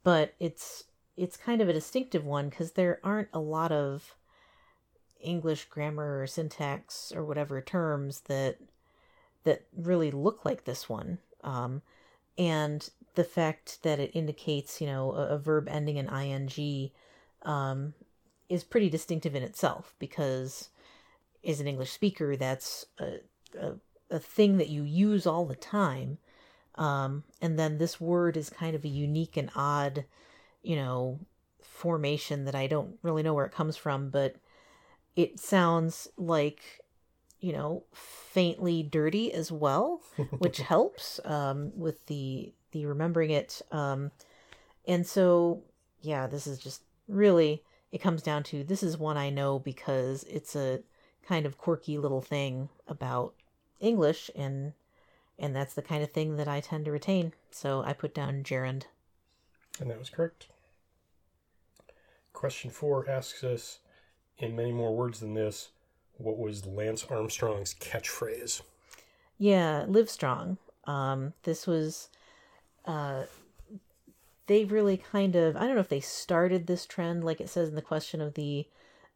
but 0.03 0.33
it's 0.39 0.85
it's 1.15 1.37
kind 1.37 1.61
of 1.61 1.69
a 1.69 1.73
distinctive 1.73 2.25
one 2.25 2.49
because 2.49 2.71
there 2.71 2.99
aren't 3.03 3.29
a 3.33 3.39
lot 3.39 3.71
of 3.71 4.15
English 5.19 5.65
grammar 5.65 6.21
or 6.21 6.27
syntax 6.27 7.11
or 7.15 7.23
whatever 7.23 7.61
terms 7.61 8.21
that 8.21 8.57
that 9.43 9.63
really 9.75 10.11
look 10.11 10.45
like 10.45 10.63
this 10.63 10.87
one. 10.87 11.17
Um, 11.43 11.81
and 12.37 12.89
the 13.15 13.23
fact 13.23 13.83
that 13.83 13.99
it 13.99 14.15
indicates, 14.15 14.79
you 14.79 14.87
know, 14.87 15.11
a, 15.11 15.27
a 15.29 15.37
verb 15.37 15.67
ending 15.69 15.97
in 15.97 16.07
ing 16.07 16.91
um, 17.43 17.93
is 18.49 18.63
pretty 18.63 18.89
distinctive 18.89 19.35
in 19.35 19.43
itself 19.43 19.93
because 19.99 20.69
as 21.45 21.59
an 21.59 21.67
English 21.67 21.91
speaker, 21.91 22.35
that's 22.35 22.85
a, 22.99 23.19
a 23.59 23.73
a 24.13 24.19
thing 24.19 24.57
that 24.57 24.69
you 24.69 24.83
use 24.83 25.25
all 25.25 25.45
the 25.45 25.55
time. 25.55 26.19
Um, 26.75 27.23
and 27.41 27.57
then 27.57 27.77
this 27.77 27.99
word 27.99 28.37
is 28.37 28.49
kind 28.49 28.75
of 28.75 28.85
a 28.85 28.89
unique 28.89 29.35
and 29.35 29.49
odd, 29.55 30.05
you 30.63 30.75
know, 30.75 31.19
formation 31.61 32.45
that 32.45 32.55
I 32.55 32.67
don't 32.67 32.97
really 33.01 33.23
know 33.23 33.33
where 33.33 33.45
it 33.45 33.51
comes 33.51 33.77
from, 33.77 34.09
but 34.09 34.35
it 35.15 35.39
sounds 35.39 36.07
like, 36.17 36.81
you 37.39 37.53
know, 37.53 37.83
faintly 37.93 38.83
dirty 38.83 39.31
as 39.33 39.51
well, 39.51 40.01
which 40.39 40.57
helps 40.73 41.19
um, 41.25 41.71
with 41.75 42.05
the 42.07 42.53
the 42.71 42.85
remembering 42.85 43.29
it. 43.29 43.61
Um, 43.71 44.11
and 44.87 45.05
so, 45.05 45.61
yeah, 46.01 46.25
this 46.27 46.47
is 46.47 46.57
just 46.57 46.81
really 47.07 47.63
it 47.91 48.01
comes 48.01 48.23
down 48.23 48.41
to 48.43 48.63
this 48.63 48.81
is 48.81 48.97
one 48.97 49.17
I 49.17 49.29
know 49.29 49.59
because 49.59 50.23
it's 50.23 50.55
a 50.55 50.81
kind 51.25 51.45
of 51.45 51.57
quirky 51.57 51.97
little 51.97 52.21
thing 52.21 52.69
about 52.87 53.35
English 53.79 54.31
and 54.35 54.73
and 55.37 55.55
that's 55.55 55.73
the 55.73 55.81
kind 55.81 56.03
of 56.03 56.11
thing 56.11 56.37
that 56.37 56.47
I 56.47 56.59
tend 56.59 56.85
to 56.85 56.91
retain. 56.91 57.33
So 57.51 57.83
I 57.83 57.93
put 57.93 58.13
down 58.13 58.43
gerund. 58.43 58.85
And 59.79 59.89
that 59.89 59.99
was 59.99 60.09
correct. 60.09 60.47
Question 62.43 62.71
four 62.71 63.09
asks 63.09 63.41
us, 63.41 63.79
in 64.37 64.53
many 64.53 64.73
more 64.73 64.93
words 64.93 65.21
than 65.21 65.33
this, 65.33 65.69
what 66.17 66.37
was 66.37 66.65
Lance 66.65 67.05
Armstrong's 67.09 67.73
catchphrase? 67.73 68.61
Yeah, 69.37 69.85
live 69.87 70.09
strong. 70.09 70.57
Um, 70.83 71.31
this 71.43 71.65
was, 71.65 72.09
uh, 72.83 73.23
they 74.47 74.65
really 74.65 74.97
kind 74.97 75.37
of, 75.37 75.55
I 75.55 75.61
don't 75.61 75.75
know 75.75 75.79
if 75.79 75.87
they 75.87 76.01
started 76.01 76.67
this 76.67 76.85
trend, 76.85 77.23
like 77.23 77.39
it 77.39 77.47
says 77.47 77.69
in 77.69 77.75
the 77.75 77.81
question 77.81 78.19
of 78.19 78.33
the 78.33 78.67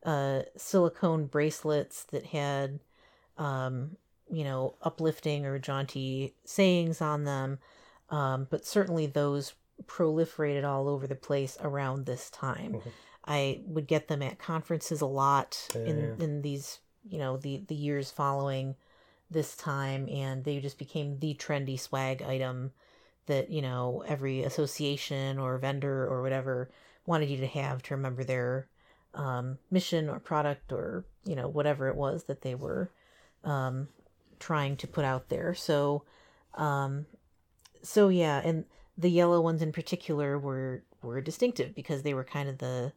uh, 0.06 0.44
silicone 0.56 1.26
bracelets 1.26 2.06
that 2.06 2.28
had, 2.28 2.80
um, 3.38 3.98
you 4.32 4.46
know, 4.46 4.76
uplifting 4.84 5.46
or 5.46 5.60
jaunty 5.60 6.34
sayings 6.46 7.02
on 7.02 7.26
them. 7.26 7.60
Um, 8.10 8.48
but 8.50 8.66
certainly 8.66 9.06
those 9.06 9.54
proliferated 9.86 10.64
all 10.64 10.88
over 10.88 11.06
the 11.08 11.14
place 11.14 11.58
around 11.60 12.06
this 12.06 12.30
time. 12.30 12.76
Mhm. 12.76 12.92
I 13.28 13.62
would 13.66 13.88
get 13.88 14.08
them 14.08 14.22
at 14.22 14.40
conferences 14.40 15.02
a 15.02 15.06
lot 15.06 15.68
in, 15.76 16.16
in 16.22 16.42
these, 16.42 16.80
you 17.08 17.20
know, 17.20 17.38
the, 17.38 17.64
the 17.68 17.76
years 17.76 18.10
following 18.10 18.76
this 19.30 19.56
time 19.56 20.08
and 20.10 20.44
they 20.44 20.60
just 20.60 20.78
became 20.78 21.20
the 21.20 21.34
trendy 21.36 21.80
swag 21.80 22.22
item 22.22 22.72
that 23.26 23.50
you 23.50 23.62
know 23.62 24.04
every 24.08 24.44
association 24.44 25.38
or 25.38 25.58
vendor 25.58 26.06
or 26.06 26.22
whatever 26.22 26.72
wanted 27.06 27.30
you 27.30 27.38
to 27.38 27.48
have 27.48 27.84
to 27.84 27.96
remember 27.96 28.24
their 28.24 28.68
um, 29.14 29.58
mission 29.70 30.10
or 30.10 30.20
product 30.20 30.72
or 30.72 31.06
you 31.26 31.36
know 31.36 31.48
whatever 31.48 31.88
it 31.88 31.96
was 31.96 32.24
that 32.26 32.42
they 32.42 32.56
were 32.56 32.90
um, 33.44 33.88
trying 34.40 34.76
to 34.78 34.88
put 34.88 35.06
out 35.06 35.30
there. 35.30 35.54
So 35.54 36.04
um, 36.56 37.06
so 37.84 38.10
yeah 38.10 38.42
and 38.44 38.66
the 38.98 39.10
yellow 39.10 39.42
ones 39.42 39.62
in 39.62 39.72
particular 39.72 40.40
were 40.40 40.84
were 41.02 41.22
distinctive 41.22 41.76
because 41.76 42.02
they 42.02 42.14
were 42.14 42.24
kind 42.24 42.50
of 42.50 42.58
the 42.58 42.94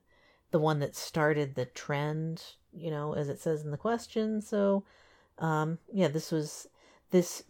the 0.51 0.59
one 0.59 0.79
that 0.81 0.97
started 0.97 1.55
the 1.55 1.67
trend 1.67 2.43
you 2.73 2.91
know 2.91 3.15
as 3.15 3.29
it 3.29 3.41
says 3.41 3.65
in 3.65 3.71
the 3.71 3.77
question 3.77 4.41
so 4.41 4.85
um, 5.41 5.79
yeah, 5.93 6.09
this 6.09 6.31
was 6.31 6.69
this 7.11 7.45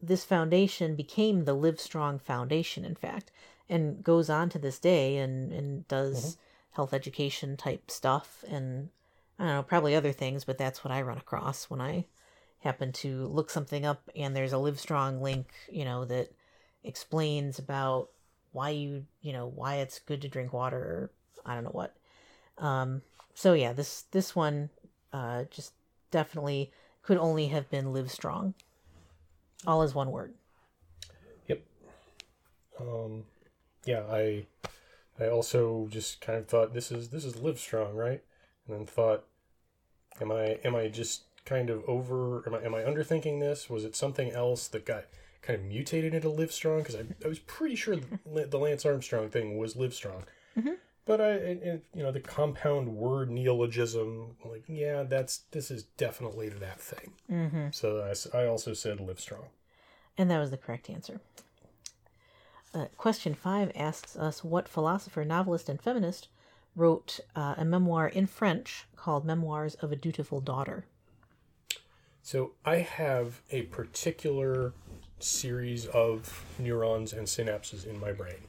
this 0.00 0.24
foundation 0.24 0.94
became 0.94 1.44
the 1.44 1.56
Livestrong 1.56 2.20
Foundation, 2.20 2.84
in 2.84 2.94
fact, 2.94 3.32
and 3.68 4.02
goes 4.02 4.30
on 4.30 4.48
to 4.50 4.58
this 4.58 4.78
day 4.78 5.18
and, 5.18 5.52
and 5.52 5.86
does 5.88 6.38
health 6.70 6.94
education 6.94 7.56
type 7.56 7.90
stuff 7.90 8.44
and 8.48 8.90
I 9.38 9.44
don't 9.44 9.54
know, 9.54 9.62
probably 9.64 9.94
other 9.94 10.12
things, 10.12 10.44
but 10.44 10.56
that's 10.56 10.84
what 10.84 10.92
I 10.92 11.02
run 11.02 11.18
across 11.18 11.68
when 11.68 11.80
I 11.80 12.06
happen 12.60 12.92
to 12.92 13.26
look 13.26 13.50
something 13.50 13.84
up 13.84 14.08
and 14.14 14.34
there's 14.34 14.52
a 14.52 14.56
Livestrong 14.56 15.20
link, 15.20 15.48
you 15.70 15.84
know, 15.84 16.04
that 16.06 16.30
explains 16.84 17.58
about 17.58 18.10
why 18.52 18.70
you, 18.70 19.04
you 19.20 19.32
know, 19.32 19.46
why 19.46 19.76
it's 19.76 19.98
good 19.98 20.22
to 20.22 20.28
drink 20.28 20.52
water 20.52 20.78
or 20.78 21.10
I 21.44 21.54
don't 21.54 21.64
know 21.64 21.70
what. 21.70 21.94
Um, 22.58 23.02
so 23.34 23.52
yeah, 23.52 23.72
this 23.72 24.02
this 24.12 24.34
one 24.34 24.70
uh, 25.12 25.44
just 25.50 25.72
definitely 26.10 26.72
could 27.02 27.18
only 27.18 27.48
have 27.48 27.68
been 27.70 27.86
Livestrong. 27.86 28.54
All 29.66 29.82
is 29.82 29.94
one 29.94 30.10
word. 30.10 30.34
Yep. 31.48 31.62
Um, 32.80 33.24
yeah, 33.84 34.02
I 34.10 34.46
I 35.18 35.28
also 35.28 35.88
just 35.90 36.20
kind 36.20 36.38
of 36.38 36.46
thought 36.48 36.74
this 36.74 36.90
is 36.92 37.10
this 37.10 37.24
is 37.24 37.34
Livestrong, 37.34 37.94
right? 37.94 38.22
And 38.66 38.76
then 38.76 38.86
thought, 38.86 39.24
am 40.20 40.32
I 40.32 40.58
am 40.64 40.74
I 40.74 40.88
just 40.88 41.22
kind 41.44 41.70
of 41.70 41.84
over? 41.88 42.42
Am 42.46 42.54
I 42.54 42.62
am 42.62 42.74
I 42.74 42.82
underthinking 42.82 43.40
this? 43.40 43.70
Was 43.70 43.84
it 43.84 43.96
something 43.96 44.30
else 44.30 44.68
that 44.68 44.84
got 44.84 45.04
kind 45.42 45.58
of 45.60 45.64
mutated 45.66 46.14
into 46.14 46.28
Livestrong? 46.28 46.78
Because 46.78 46.96
I, 46.96 47.04
I 47.24 47.28
was 47.28 47.38
pretty 47.38 47.76
sure 47.76 47.96
the, 47.96 48.46
the 48.46 48.58
Lance 48.58 48.84
Armstrong 48.84 49.30
thing 49.30 49.56
was 49.56 49.74
Livestrong. 49.74 50.24
Mhm. 50.58 50.76
But 51.06 51.20
I, 51.20 51.30
it, 51.30 51.84
you 51.94 52.02
know, 52.02 52.10
the 52.10 52.20
compound 52.20 52.88
word 52.88 53.30
neologism, 53.30 54.36
like, 54.44 54.64
yeah, 54.66 55.04
that's 55.04 55.38
this 55.52 55.70
is 55.70 55.84
definitely 55.96 56.48
that 56.48 56.80
thing. 56.80 57.12
Mm-hmm. 57.30 57.66
So 57.70 58.12
I 58.34 58.46
also 58.46 58.74
said 58.74 58.98
Livestrong. 58.98 59.46
And 60.18 60.30
that 60.30 60.40
was 60.40 60.50
the 60.50 60.56
correct 60.56 60.90
answer. 60.90 61.20
Uh, 62.74 62.86
question 62.96 63.34
five 63.34 63.70
asks 63.76 64.16
us 64.16 64.42
what 64.42 64.68
philosopher, 64.68 65.24
novelist, 65.24 65.68
and 65.68 65.80
feminist 65.80 66.28
wrote 66.74 67.20
uh, 67.34 67.54
a 67.56 67.64
memoir 67.64 68.08
in 68.08 68.26
French 68.26 68.84
called 68.96 69.24
Memoirs 69.24 69.76
of 69.76 69.92
a 69.92 69.96
Dutiful 69.96 70.40
Daughter. 70.40 70.86
So 72.22 72.52
I 72.64 72.78
have 72.78 73.40
a 73.52 73.62
particular 73.62 74.72
series 75.20 75.86
of 75.86 76.44
neurons 76.58 77.12
and 77.12 77.26
synapses 77.28 77.86
in 77.86 78.00
my 78.00 78.12
brain 78.12 78.42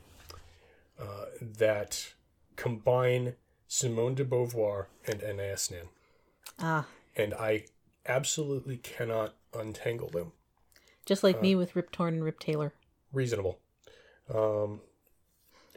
uh, 1.00 1.26
that 1.40 2.14
combine 2.58 3.36
Simone 3.68 4.16
de 4.16 4.26
Beauvoir 4.26 4.88
and 5.06 5.24
Anais 5.24 5.70
Nin, 5.72 5.88
Ah, 6.60 6.86
and 7.16 7.34
I 7.34 7.66
absolutely 8.06 8.78
cannot 8.78 9.36
untangle 9.54 10.10
them. 10.10 10.34
just 11.06 11.24
like 11.24 11.42
me 11.42 11.56
with 11.56 11.76
Rip 11.76 11.92
Torn 11.92 12.16
and 12.16 12.24
Rip 12.24 12.40
Taylor. 12.40 12.74
Reasonable. 13.14 13.60
Um, 14.34 14.82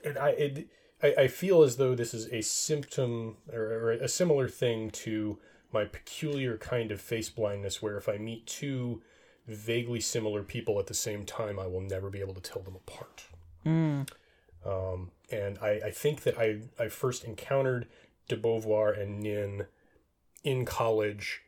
and 0.05 0.19
I, 0.19 0.31
it, 0.31 0.69
I, 1.03 1.15
I 1.19 1.29
feel 1.29 1.63
as 1.63 1.77
though 1.77 1.95
this 1.95 2.13
is 2.15 2.27
a 2.33 2.41
symptom 2.43 3.37
or, 3.53 3.61
or 3.61 3.91
a 3.93 4.09
similar 4.09 4.49
thing 4.49 4.91
to 4.91 5.39
my 5.73 5.85
peculiar 5.85 6.57
kind 6.59 6.91
of 6.91 7.01
face 7.01 7.31
blindness, 7.31 7.81
where 7.81 7.97
if 7.97 8.09
I 8.09 8.19
meet 8.19 8.47
two 8.47 9.03
vaguely 9.47 10.01
similar 10.01 10.43
people 10.43 10.79
at 10.81 10.87
the 10.89 10.95
same 10.95 11.25
time, 11.25 11.59
I 11.61 11.67
will 11.69 11.81
never 11.81 12.11
be 12.11 12.21
able 12.21 12.35
to 12.35 12.41
tell 12.41 12.63
them 12.63 12.75
apart. 12.77 13.25
Mm. 13.65 14.09
Um, 14.65 15.11
and 15.31 15.59
I, 15.59 15.81
I 15.87 15.91
think 15.91 16.23
that 16.23 16.39
I, 16.39 16.61
I 16.79 16.89
first 16.89 17.25
encountered 17.25 17.87
de 18.29 18.37
Beauvoir 18.37 18.99
and 18.99 19.21
Nin 19.21 19.67
in 20.45 20.65
college 20.65 21.43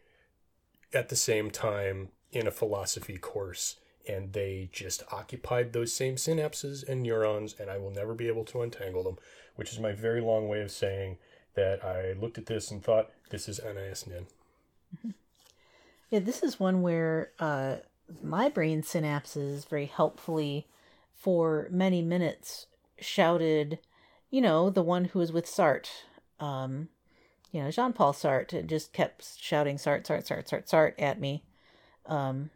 at 0.93 1.09
the 1.09 1.17
same 1.17 1.51
time 1.51 2.09
in 2.31 2.47
a 2.47 2.51
philosophy 2.51 3.19
course. 3.19 3.77
And 4.09 4.33
they 4.33 4.69
just 4.73 5.05
occupied 5.13 5.73
those 5.73 5.95
same 5.95 6.17
synapses 6.17 6.87
and 6.87 7.03
neurons, 7.03 7.55
and 7.59 7.71
I 7.71 7.79
will 7.79 7.93
never 7.93 8.15
be 8.15 8.27
able 8.27 8.45
to 8.47 8.63
untangle 8.63 9.05
them, 9.05 9.19
which 9.55 9.73
is 9.73 9.79
my 9.79 9.93
very 9.93 10.21
long 10.21 10.49
way 10.49 10.61
of 10.61 10.73
saying 10.73 11.19
that 11.55 11.85
I 11.85 12.15
looked 12.15 12.39
at 12.39 12.47
this 12.47 12.71
and 12.71 12.83
thought, 12.83 13.11
this 13.31 13.49
is 13.49 13.61
Anais 13.61 13.95
Nin. 14.07 15.15
Yeah, 16.11 16.19
this 16.19 16.43
is 16.43 16.61
one 16.61 16.83
where 16.83 17.31
uh, 17.41 17.77
my 18.23 18.51
brain 18.51 18.83
synapses 18.83 19.67
very 19.67 19.87
helpfully 19.87 20.67
for 21.15 21.69
many 21.71 22.03
minutes 22.03 22.67
shouted, 23.01 23.79
you 24.31 24.41
know, 24.41 24.71
the 24.71 24.83
one 24.83 25.07
who 25.07 25.19
was 25.19 25.33
with 25.33 25.47
Sartre, 25.47 25.91
um, 26.41 26.89
you 27.51 27.63
know, 27.63 27.71
Jean 27.71 27.93
Paul 27.93 28.13
Sartre, 28.13 28.59
and 28.59 28.69
just 28.69 28.93
kept 28.93 29.39
shouting 29.39 29.77
Sartre, 29.77 30.07
Sartre, 30.07 30.27
Sartre, 30.27 30.49
Sartre, 30.49 30.69
Sartre 30.69 31.03
at 31.03 31.21
me 31.21 31.45
um, 32.07 32.51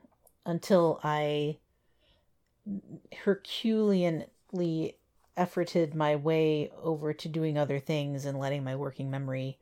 until 0.45 1.00
I 1.02 1.59
Herculeanly 3.25 4.95
efforted 5.37 5.95
my 5.95 6.16
way 6.16 6.73
over 6.83 7.12
to 7.12 7.28
doing 7.28 7.59
other 7.59 7.78
things 7.78 8.25
and 8.25 8.38
letting 8.38 8.64
my 8.64 8.75
working 8.75 9.11
memory 9.11 9.59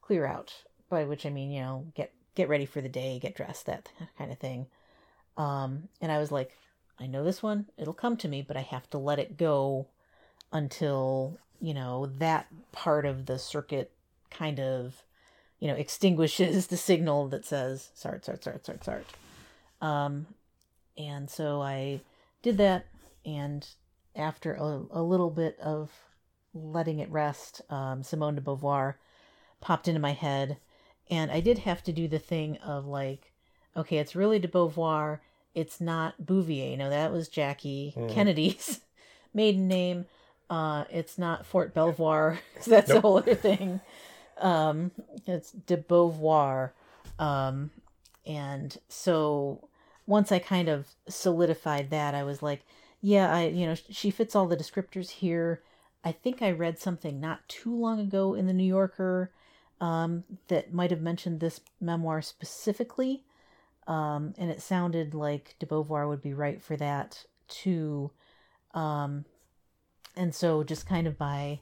clear 0.00 0.26
out. 0.26 0.52
By 0.88 1.04
which 1.04 1.26
I 1.26 1.30
mean, 1.30 1.50
you 1.50 1.62
know, 1.62 1.86
get 1.94 2.12
get 2.36 2.48
ready 2.48 2.66
for 2.66 2.80
the 2.80 2.88
day, 2.88 3.18
get 3.18 3.34
dressed, 3.34 3.66
that 3.66 3.88
kind 4.16 4.30
of 4.30 4.38
thing. 4.38 4.66
Um, 5.36 5.88
and 6.00 6.12
I 6.12 6.18
was 6.18 6.30
like, 6.30 6.56
I 7.00 7.06
know 7.06 7.24
this 7.24 7.42
one, 7.42 7.66
it'll 7.76 7.92
come 7.92 8.16
to 8.18 8.28
me, 8.28 8.42
but 8.42 8.56
I 8.56 8.60
have 8.60 8.88
to 8.90 8.98
let 8.98 9.18
it 9.18 9.36
go 9.36 9.88
until, 10.56 11.38
you 11.60 11.74
know, 11.74 12.06
that 12.18 12.46
part 12.72 13.04
of 13.06 13.26
the 13.26 13.38
circuit 13.38 13.92
kind 14.30 14.58
of, 14.58 15.02
you 15.60 15.68
know, 15.68 15.74
extinguishes 15.74 16.66
the 16.68 16.76
signal 16.76 17.28
that 17.28 17.44
says 17.44 17.90
Sart, 17.94 18.24
Sart, 18.24 18.42
Sart, 18.42 18.64
Sart, 18.64 18.84
Sart. 18.84 19.06
Um, 19.80 20.26
and 20.96 21.28
so 21.30 21.60
I 21.60 22.00
did 22.42 22.56
that, 22.58 22.86
and 23.24 23.66
after 24.14 24.54
a, 24.54 24.82
a 24.90 25.02
little 25.02 25.30
bit 25.30 25.58
of 25.60 25.90
letting 26.54 27.00
it 27.00 27.10
rest, 27.10 27.60
um, 27.68 28.02
Simone 28.02 28.34
de 28.36 28.40
Beauvoir 28.40 28.94
popped 29.60 29.88
into 29.88 30.00
my 30.00 30.12
head, 30.12 30.56
and 31.10 31.30
I 31.30 31.40
did 31.40 31.58
have 31.58 31.82
to 31.84 31.92
do 31.92 32.08
the 32.08 32.18
thing 32.18 32.56
of 32.58 32.86
like, 32.86 33.32
okay, 33.76 33.98
it's 33.98 34.16
really 34.16 34.38
de 34.38 34.48
Beauvoir, 34.48 35.20
it's 35.54 35.80
not 35.80 36.24
Bouvier. 36.24 36.76
No, 36.78 36.88
that 36.88 37.12
was 37.12 37.28
Jackie 37.28 37.94
Mhm. 37.96 38.10
Kennedy's 38.10 38.80
maiden 39.34 39.68
name. 39.68 40.06
Uh, 40.48 40.84
it's 40.90 41.18
not 41.18 41.44
Fort 41.46 41.74
Belvoir. 41.74 42.38
'cause 42.54 42.64
that's 42.66 42.90
a 42.90 43.00
whole 43.00 43.18
other 43.18 43.34
thing. 43.34 43.80
Um, 44.38 44.90
it's 45.26 45.52
de 45.52 45.76
Beauvoir. 45.76 46.70
Um, 47.18 47.70
and 48.26 48.76
so 48.88 49.68
once 50.06 50.30
I 50.30 50.38
kind 50.38 50.68
of 50.68 50.88
solidified 51.08 51.90
that, 51.90 52.14
I 52.14 52.22
was 52.22 52.42
like, 52.42 52.64
yeah, 53.00 53.34
I, 53.34 53.46
you 53.46 53.66
know, 53.66 53.74
she 53.74 54.10
fits 54.10 54.34
all 54.36 54.46
the 54.46 54.56
descriptors 54.56 55.10
here. 55.10 55.62
I 56.04 56.12
think 56.12 56.42
I 56.42 56.50
read 56.52 56.78
something 56.78 57.20
not 57.20 57.48
too 57.48 57.74
long 57.74 57.98
ago 58.00 58.34
in 58.34 58.46
the 58.46 58.52
New 58.52 58.64
Yorker 58.64 59.32
um, 59.80 60.24
that 60.48 60.72
might 60.72 60.90
have 60.90 61.00
mentioned 61.02 61.40
this 61.40 61.60
memoir 61.80 62.22
specifically. 62.22 63.24
Um, 63.86 64.34
and 64.38 64.50
it 64.50 64.62
sounded 64.62 65.14
like 65.14 65.54
de 65.58 65.66
Beauvoir 65.66 66.08
would 66.08 66.22
be 66.22 66.34
right 66.34 66.60
for 66.62 66.76
that 66.76 67.24
too. 67.48 68.10
Um, 68.74 69.24
and 70.16 70.34
so 70.34 70.64
just 70.64 70.86
kind 70.86 71.06
of 71.06 71.18
by 71.18 71.60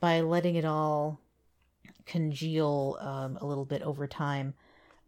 by 0.00 0.20
letting 0.20 0.56
it 0.56 0.64
all 0.64 1.20
congeal 2.06 2.98
um, 3.00 3.38
a 3.40 3.46
little 3.46 3.64
bit 3.64 3.82
over 3.82 4.06
time, 4.06 4.54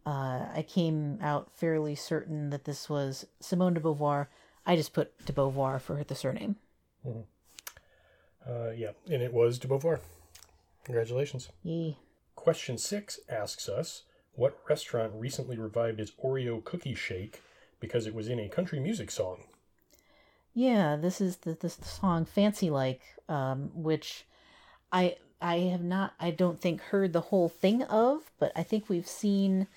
uh, 0.05 0.45
I 0.55 0.65
came 0.67 1.19
out 1.21 1.51
fairly 1.53 1.95
certain 1.95 2.49
that 2.49 2.65
this 2.65 2.89
was 2.89 3.25
Simone 3.39 3.73
de 3.75 3.79
Beauvoir. 3.79 4.27
I 4.65 4.75
just 4.75 4.93
put 4.93 5.25
de 5.25 5.33
Beauvoir 5.33 5.79
for 5.79 6.03
the 6.03 6.15
surname. 6.15 6.55
Uh, 7.05 8.71
yeah, 8.75 8.91
and 9.11 9.21
it 9.21 9.33
was 9.33 9.59
de 9.59 9.67
Beauvoir. 9.67 9.99
Congratulations. 10.85 11.49
Yee. 11.63 11.97
Question 12.35 12.77
six 12.77 13.19
asks 13.29 13.67
us 13.67 14.03
what 14.33 14.57
restaurant 14.69 15.11
recently 15.15 15.57
revived 15.57 15.99
its 15.99 16.11
Oreo 16.23 16.63
cookie 16.63 16.95
shake 16.95 17.41
because 17.79 18.07
it 18.07 18.13
was 18.13 18.29
in 18.29 18.39
a 18.39 18.47
country 18.47 18.79
music 18.79 19.11
song? 19.11 19.43
Yeah, 20.57 20.95
this 20.95 21.21
is 21.21 21.37
the 21.37 21.53
this 21.53 21.75
song 21.83 22.25
"Fancy 22.25 22.71
Like," 22.71 23.01
um, 23.29 23.69
which 23.75 24.25
I 24.91 25.17
I 25.39 25.57
have 25.59 25.83
not 25.83 26.15
I 26.19 26.31
don't 26.31 26.59
think 26.59 26.81
heard 26.81 27.13
the 27.13 27.21
whole 27.21 27.47
thing 27.47 27.83
of, 27.83 28.31
but 28.39 28.53
I 28.55 28.63
think 28.63 28.89
we've 28.89 29.07
seen 29.07 29.67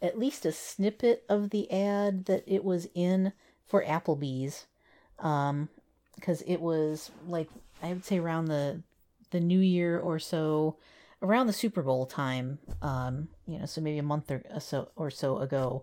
at 0.00 0.16
least 0.16 0.46
a 0.46 0.52
snippet 0.52 1.24
of 1.28 1.50
the 1.50 1.68
ad 1.72 2.26
that 2.26 2.44
it 2.46 2.62
was 2.62 2.86
in 2.94 3.32
for 3.66 3.82
Applebee's, 3.82 4.66
um, 5.18 5.68
because 6.14 6.42
it 6.42 6.60
was 6.60 7.10
like 7.26 7.48
I 7.82 7.88
would 7.88 8.04
say 8.04 8.18
around 8.18 8.44
the 8.44 8.80
the 9.32 9.40
New 9.40 9.58
Year 9.58 9.98
or 9.98 10.20
so, 10.20 10.76
around 11.20 11.48
the 11.48 11.52
Super 11.52 11.82
Bowl 11.82 12.06
time, 12.06 12.60
um, 12.80 13.26
you 13.44 13.58
know, 13.58 13.66
so 13.66 13.80
maybe 13.80 13.98
a 13.98 14.04
month 14.04 14.30
or 14.30 14.44
so 14.60 14.88
or 14.94 15.10
so 15.10 15.38
ago. 15.38 15.82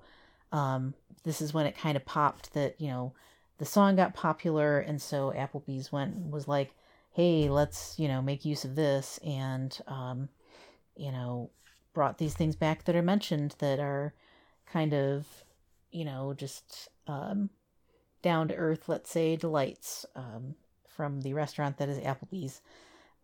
Um, 0.54 0.94
this 1.26 1.42
is 1.42 1.54
when 1.54 1.66
it 1.66 1.78
kind 1.78 1.98
of 1.98 2.06
popped 2.06 2.54
that 2.54 2.80
you 2.80 2.88
know 2.88 3.12
the 3.60 3.66
song 3.66 3.96
got 3.96 4.14
popular 4.14 4.80
and 4.80 5.02
so 5.02 5.32
applebee's 5.36 5.92
went 5.92 6.16
was 6.32 6.48
like 6.48 6.74
hey 7.12 7.48
let's 7.50 7.98
you 8.00 8.08
know 8.08 8.22
make 8.22 8.44
use 8.44 8.66
of 8.66 8.76
this 8.76 9.20
and 9.26 9.80
um 9.88 10.28
you 10.96 11.12
know 11.12 11.50
brought 11.94 12.18
these 12.18 12.34
things 12.34 12.56
back 12.56 12.84
that 12.86 12.96
are 12.96 13.02
mentioned 13.02 13.56
that 13.60 13.80
are 13.80 14.14
kind 14.66 14.94
of 14.94 15.26
you 15.92 16.04
know 16.04 16.34
just 16.36 16.90
um 17.08 17.50
down 18.22 18.48
to 18.50 18.56
earth, 18.56 18.90
let's 18.90 19.10
say, 19.10 19.36
delights 19.36 20.06
um, 20.16 20.56
from 20.88 21.22
the 21.22 21.34
restaurant 21.34 21.78
that 21.78 21.90
is 21.90 22.00
Applebee's. 22.00 22.62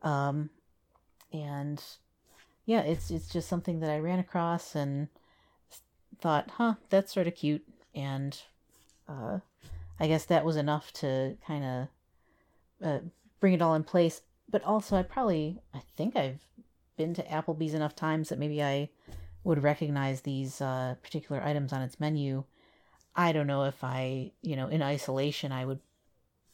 Um, 0.01 0.49
and 1.33 1.83
yeah, 2.65 2.81
it's 2.81 3.11
it's 3.11 3.27
just 3.27 3.49
something 3.49 3.79
that 3.79 3.89
I 3.89 3.99
ran 3.99 4.19
across 4.19 4.75
and 4.75 5.07
thought, 6.19 6.51
huh, 6.51 6.75
that's 6.89 7.13
sort 7.13 7.27
of 7.27 7.35
cute. 7.35 7.63
And 7.93 8.37
uh, 9.07 9.39
I 9.99 10.07
guess 10.07 10.25
that 10.25 10.45
was 10.45 10.57
enough 10.57 10.91
to 10.93 11.37
kind 11.45 11.63
of 11.63 12.87
uh, 12.87 12.99
bring 13.39 13.53
it 13.53 13.61
all 13.61 13.75
in 13.75 13.83
place. 13.83 14.21
But 14.49 14.63
also, 14.63 14.95
I 14.95 15.03
probably, 15.03 15.59
I 15.73 15.81
think 15.95 16.15
I've 16.15 16.39
been 16.97 17.13
to 17.15 17.23
Applebee's 17.23 17.73
enough 17.73 17.95
times 17.95 18.29
that 18.29 18.39
maybe 18.39 18.61
I 18.61 18.89
would 19.43 19.63
recognize 19.63 20.21
these 20.21 20.61
uh, 20.61 20.95
particular 21.01 21.41
items 21.41 21.73
on 21.73 21.81
its 21.81 21.99
menu. 21.99 22.43
I 23.15 23.31
don't 23.31 23.47
know 23.47 23.63
if 23.63 23.83
I, 23.83 24.31
you 24.41 24.55
know, 24.55 24.67
in 24.67 24.81
isolation, 24.81 25.51
I 25.51 25.65
would 25.65 25.79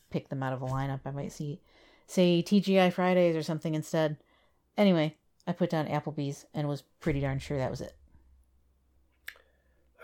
pick 0.10 0.30
them 0.30 0.44
out 0.44 0.54
of 0.54 0.62
a 0.62 0.68
lineup. 0.68 1.02
I 1.06 1.12
might 1.12 1.32
see, 1.32 1.60
say, 2.08 2.44
TGI 2.44 2.94
Fridays 2.94 3.36
or 3.36 3.44
something 3.44 3.74
instead. 3.74 4.18
Anyway, 4.78 5.16
I 5.48 5.54
put 5.54 5.70
down 5.70 5.88
Applebee's 5.88 6.46
and 6.54 6.68
was 6.68 6.84
pretty 7.00 7.20
darn 7.20 7.40
sure 7.40 7.58
that 7.58 7.72
was 7.72 7.82
it. 7.82 7.96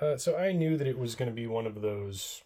Uh, 0.01 0.17
so 0.17 0.37
I 0.37 0.51
knew 0.51 0.77
that 0.77 0.87
it 0.87 0.97
was 0.97 1.15
going 1.15 1.29
to 1.29 1.35
be 1.35 1.47
one 1.47 1.65
of 1.65 1.81
those 1.81 2.43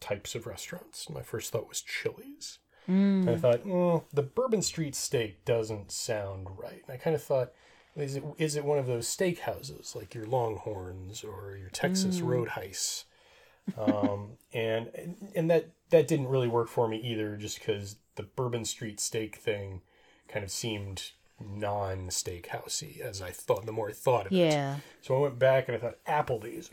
types 0.00 0.34
of 0.34 0.46
restaurants. 0.46 1.08
My 1.10 1.22
first 1.22 1.52
thought 1.52 1.68
was 1.68 1.80
Chili's. 1.82 2.58
Mm. 2.88 3.20
And 3.26 3.30
I 3.30 3.36
thought, 3.36 3.64
mm, 3.64 4.04
the 4.12 4.22
Bourbon 4.22 4.62
Street 4.62 4.94
steak 4.94 5.44
doesn't 5.44 5.90
sound 5.90 6.46
right. 6.56 6.82
And 6.86 6.94
I 6.94 6.96
kind 6.96 7.16
of 7.16 7.22
thought, 7.22 7.52
is 7.96 8.14
it 8.16 8.22
is 8.38 8.56
it 8.56 8.64
one 8.64 8.78
of 8.78 8.86
those 8.86 9.08
steak 9.08 9.40
houses 9.40 9.94
like 9.96 10.14
your 10.14 10.26
Longhorns 10.26 11.24
or 11.24 11.56
your 11.56 11.70
Texas 11.70 12.20
Mm. 12.20 12.26
Roadhouse? 12.26 13.06
Um, 13.76 14.32
and 14.52 15.16
and 15.34 15.50
that 15.50 15.70
that 15.90 16.06
didn't 16.06 16.28
really 16.28 16.46
work 16.48 16.68
for 16.68 16.86
me 16.88 16.98
either, 16.98 17.36
just 17.36 17.58
because 17.58 17.96
the 18.16 18.22
Bourbon 18.22 18.64
Street 18.64 19.00
steak 19.00 19.36
thing 19.36 19.80
kind 20.28 20.44
of 20.44 20.50
seemed 20.50 21.10
non 21.40 22.08
steakhousey 22.08 23.00
as 23.00 23.20
I 23.22 23.30
thought. 23.30 23.66
The 23.66 23.72
more 23.72 23.88
I 23.88 23.92
thought 23.92 24.26
of 24.26 24.32
it, 24.32 24.36
Yeah. 24.36 24.76
so 25.00 25.16
I 25.16 25.20
went 25.20 25.38
back 25.38 25.66
and 25.68 25.76
I 25.76 25.80
thought 25.80 25.98
Applebee's. 26.06 26.70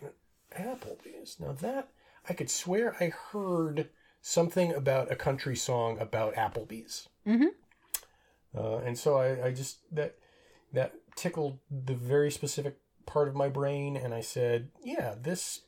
Applebee's. 0.55 1.39
Now 1.39 1.53
that 1.53 1.87
I 2.27 2.33
could 2.33 2.49
swear 2.49 2.95
I 2.99 3.07
heard 3.31 3.89
something 4.21 4.73
about 4.73 5.11
a 5.11 5.15
country 5.15 5.55
song 5.55 5.99
about 5.99 6.35
Applebee's. 6.35 7.09
Mhm. 7.25 7.49
Uh, 8.55 8.77
and 8.77 8.97
so 8.97 9.17
I, 9.17 9.47
I 9.47 9.51
just 9.51 9.79
that 9.93 10.15
that 10.71 10.93
tickled 11.15 11.59
the 11.69 11.95
very 11.95 12.31
specific 12.31 12.77
part 13.05 13.27
of 13.27 13.35
my 13.35 13.49
brain, 13.49 13.97
and 13.97 14.13
I 14.13 14.21
said, 14.21 14.69
"Yeah, 14.81 15.15
this 15.19 15.61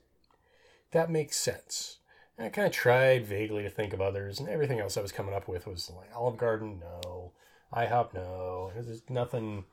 that 0.91 1.09
makes 1.09 1.38
sense." 1.38 2.00
And 2.38 2.47
I 2.47 2.50
kind 2.50 2.67
of 2.67 2.74
tried 2.74 3.25
vaguely 3.25 3.63
to 3.63 3.69
think 3.69 3.93
of 3.93 4.01
others, 4.01 4.39
and 4.39 4.50
everything 4.50 4.79
else 4.79 4.97
I 4.97 5.01
was 5.01 5.12
coming 5.12 5.33
up 5.33 5.47
with 5.47 5.67
was 5.67 5.89
like 5.89 6.13
Olive 6.15 6.38
Garden, 6.38 6.79
no, 6.79 7.31
IHOP, 7.74 8.13
no. 8.13 8.71
There's 8.74 9.09
nothing, 9.09 9.65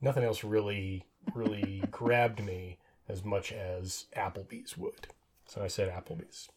nothing 0.00 0.22
else 0.22 0.44
really, 0.44 1.04
really 1.34 1.82
grabbed 1.90 2.44
me 2.44 2.78
as 3.08 3.24
much 3.24 3.52
as 3.52 4.06
Applebee's 4.16 4.76
would. 4.78 5.08
So 5.46 5.62
I 5.62 5.68
said 5.68 5.90
Applebee's. 5.90 6.48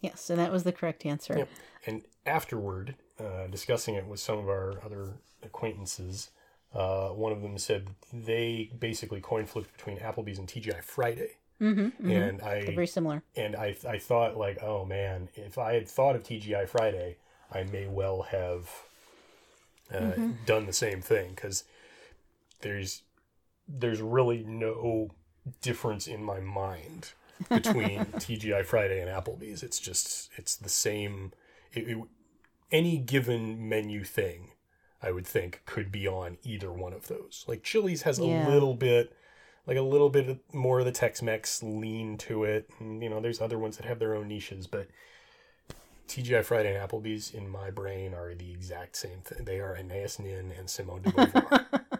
Yes, 0.00 0.30
and 0.30 0.38
that 0.38 0.52
was 0.52 0.62
the 0.64 0.72
correct 0.72 1.04
answer. 1.04 1.36
Yep. 1.38 1.48
And 1.86 2.02
afterward, 2.24 2.94
uh, 3.18 3.48
discussing 3.48 3.94
it 3.96 4.06
with 4.06 4.20
some 4.20 4.38
of 4.38 4.48
our 4.48 4.74
other 4.84 5.14
acquaintances, 5.42 6.30
uh, 6.74 7.08
one 7.08 7.32
of 7.32 7.42
them 7.42 7.58
said 7.58 7.88
they 8.12 8.70
basically 8.78 9.20
coin 9.20 9.46
flipped 9.46 9.72
between 9.76 9.98
Applebee's 9.98 10.38
and 10.38 10.46
TGI 10.46 10.82
Friday. 10.82 11.30
Mm-hmm, 11.60 12.08
And 12.08 12.38
They're 12.38 12.48
I 12.48 12.74
very 12.74 12.86
similar. 12.86 13.24
and 13.34 13.56
I 13.56 13.74
I 13.88 13.98
thought 13.98 14.36
like, 14.36 14.62
oh 14.62 14.84
man, 14.84 15.28
if 15.34 15.58
I 15.58 15.74
had 15.74 15.88
thought 15.88 16.14
of 16.14 16.22
TGI 16.22 16.68
Friday, 16.68 17.16
I 17.50 17.64
may 17.64 17.88
well 17.88 18.22
have 18.22 18.70
uh, 19.92 20.12
done 20.46 20.66
the 20.66 20.72
same 20.72 21.00
thing 21.00 21.30
because 21.30 21.64
there's 22.60 23.02
there's 23.66 24.00
really 24.00 24.44
no 24.44 25.10
difference 25.60 26.06
in 26.06 26.22
my 26.22 26.38
mind 26.38 27.12
between 27.48 28.04
TGI 28.16 28.64
Friday 28.64 29.00
and 29.00 29.10
Applebee's. 29.10 29.62
It's 29.62 29.78
just 29.78 30.30
it's 30.36 30.56
the 30.56 30.68
same. 30.68 31.32
It, 31.72 31.88
it, 31.88 31.98
any 32.70 32.98
given 32.98 33.68
menu 33.68 34.04
thing, 34.04 34.50
I 35.02 35.10
would 35.10 35.26
think 35.26 35.62
could 35.66 35.90
be 35.90 36.06
on 36.06 36.38
either 36.42 36.72
one 36.72 36.92
of 36.92 37.08
those. 37.08 37.44
Like 37.48 37.62
Chili's 37.62 38.02
has 38.02 38.18
a 38.18 38.24
Yeah. 38.24 38.46
little 38.48 38.74
bit, 38.74 39.14
like 39.66 39.76
a 39.76 39.82
little 39.82 40.10
bit 40.10 40.38
more 40.52 40.80
of 40.80 40.84
the 40.84 40.92
Tex-Mex 40.92 41.62
lean 41.62 42.16
to 42.18 42.44
it, 42.44 42.68
and 42.78 43.02
you 43.02 43.08
know, 43.08 43.20
there's 43.20 43.40
other 43.40 43.58
ones 43.58 43.76
that 43.78 43.86
have 43.86 43.98
their 43.98 44.14
own 44.14 44.28
niches, 44.28 44.66
but 44.66 44.88
TGI 46.08 46.42
Friday 46.44 46.74
and 46.74 46.90
Applebee's 46.90 47.32
in 47.34 47.48
my 47.50 47.70
brain 47.70 48.14
are 48.14 48.34
the 48.34 48.50
exact 48.50 48.96
same 48.96 49.20
thing. 49.24 49.44
They 49.44 49.60
are 49.60 49.76
Anais 49.76 50.08
Nin 50.18 50.52
and 50.58 50.68
Simone 50.70 51.02
de 51.02 51.10
Beauvoir. 51.10 51.66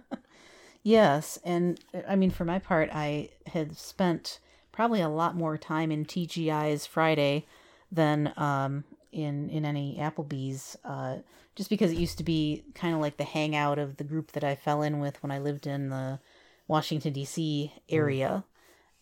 Yes, 0.82 1.38
and 1.44 1.78
I 2.06 2.16
mean, 2.16 2.30
for 2.30 2.44
my 2.44 2.58
part, 2.58 2.88
I 2.92 3.30
had 3.46 3.76
spent 3.76 4.38
probably 4.78 5.00
a 5.00 5.08
lot 5.08 5.34
more 5.34 5.58
time 5.58 5.90
in 5.90 6.04
TGI's 6.04 6.86
Friday 6.86 7.44
than 7.90 8.32
um, 8.36 8.84
in 9.10 9.50
in 9.50 9.64
any 9.64 9.96
Applebee's, 9.98 10.76
uh, 10.84 11.16
just 11.56 11.68
because 11.68 11.90
it 11.90 11.98
used 11.98 12.16
to 12.18 12.22
be 12.22 12.62
kind 12.76 12.94
of 12.94 13.00
like 13.00 13.16
the 13.16 13.24
hangout 13.24 13.80
of 13.80 13.96
the 13.96 14.04
group 14.04 14.30
that 14.32 14.44
I 14.44 14.54
fell 14.54 14.82
in 14.82 15.00
with 15.00 15.20
when 15.20 15.32
I 15.32 15.40
lived 15.40 15.66
in 15.66 15.88
the 15.88 16.20
Washington 16.68 17.12
D.C. 17.12 17.72
area, 17.88 18.44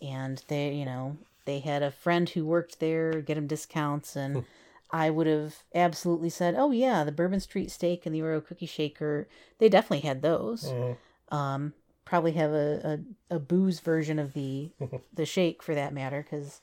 and 0.01 0.43
they, 0.49 0.73
you 0.73 0.87
know, 0.87 1.19
they 1.45 1.59
had 1.59 1.83
a 1.83 1.91
friend 1.91 2.27
who 2.31 2.47
worked 2.47 2.81
there, 2.81 3.21
get 3.21 3.37
him 3.37 3.47
discounts, 3.47 4.17
and 4.17 4.47
I 4.91 5.11
would 5.11 5.27
have 5.27 5.57
absolutely 5.75 6.31
said, 6.31 6.55
"Oh 6.57 6.71
yeah, 6.71 7.05
the 7.05 7.13
Bourbon 7.13 7.41
Street 7.41 7.71
Steak 7.71 8.07
and 8.07 8.15
the 8.15 8.21
Oreo 8.21 8.43
Cookie 8.43 8.65
Shaker, 8.65 9.29
they 9.59 9.69
definitely 9.69 10.09
had 10.09 10.23
those." 10.23 10.73
Mhm. 10.73 10.97
um, 11.37 11.75
probably 12.07 12.33
have 12.33 12.53
a, 12.53 12.99
a, 13.31 13.37
a 13.37 13.39
booze 13.39 13.81
version 13.81 14.19
of 14.19 14.33
the 14.33 14.71
the 15.13 15.27
shake 15.27 15.63
for 15.63 15.75
that 15.75 15.93
matter 15.93 16.23
because 16.23 16.61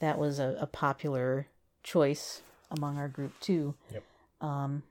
that 0.00 0.18
was 0.18 0.38
a, 0.40 0.56
a 0.60 0.66
popular 0.66 1.46
choice 1.84 2.40
among 2.72 2.98
our 2.98 3.08
group 3.08 3.38
too 3.40 3.74
Yep. 3.92 4.02
um, 4.40 4.82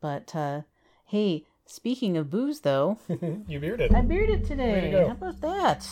but 0.00 0.34
uh, 0.36 0.62
hey 1.06 1.44
speaking 1.66 2.16
of 2.18 2.28
booze 2.30 2.60
though 2.60 2.98
you 3.48 3.58
bearded. 3.60 3.94
i 3.94 4.00
beered 4.02 4.28
it 4.28 4.44
today 4.44 4.90
to 4.90 5.06
how 5.06 5.12
about 5.12 5.40
that 5.40 5.88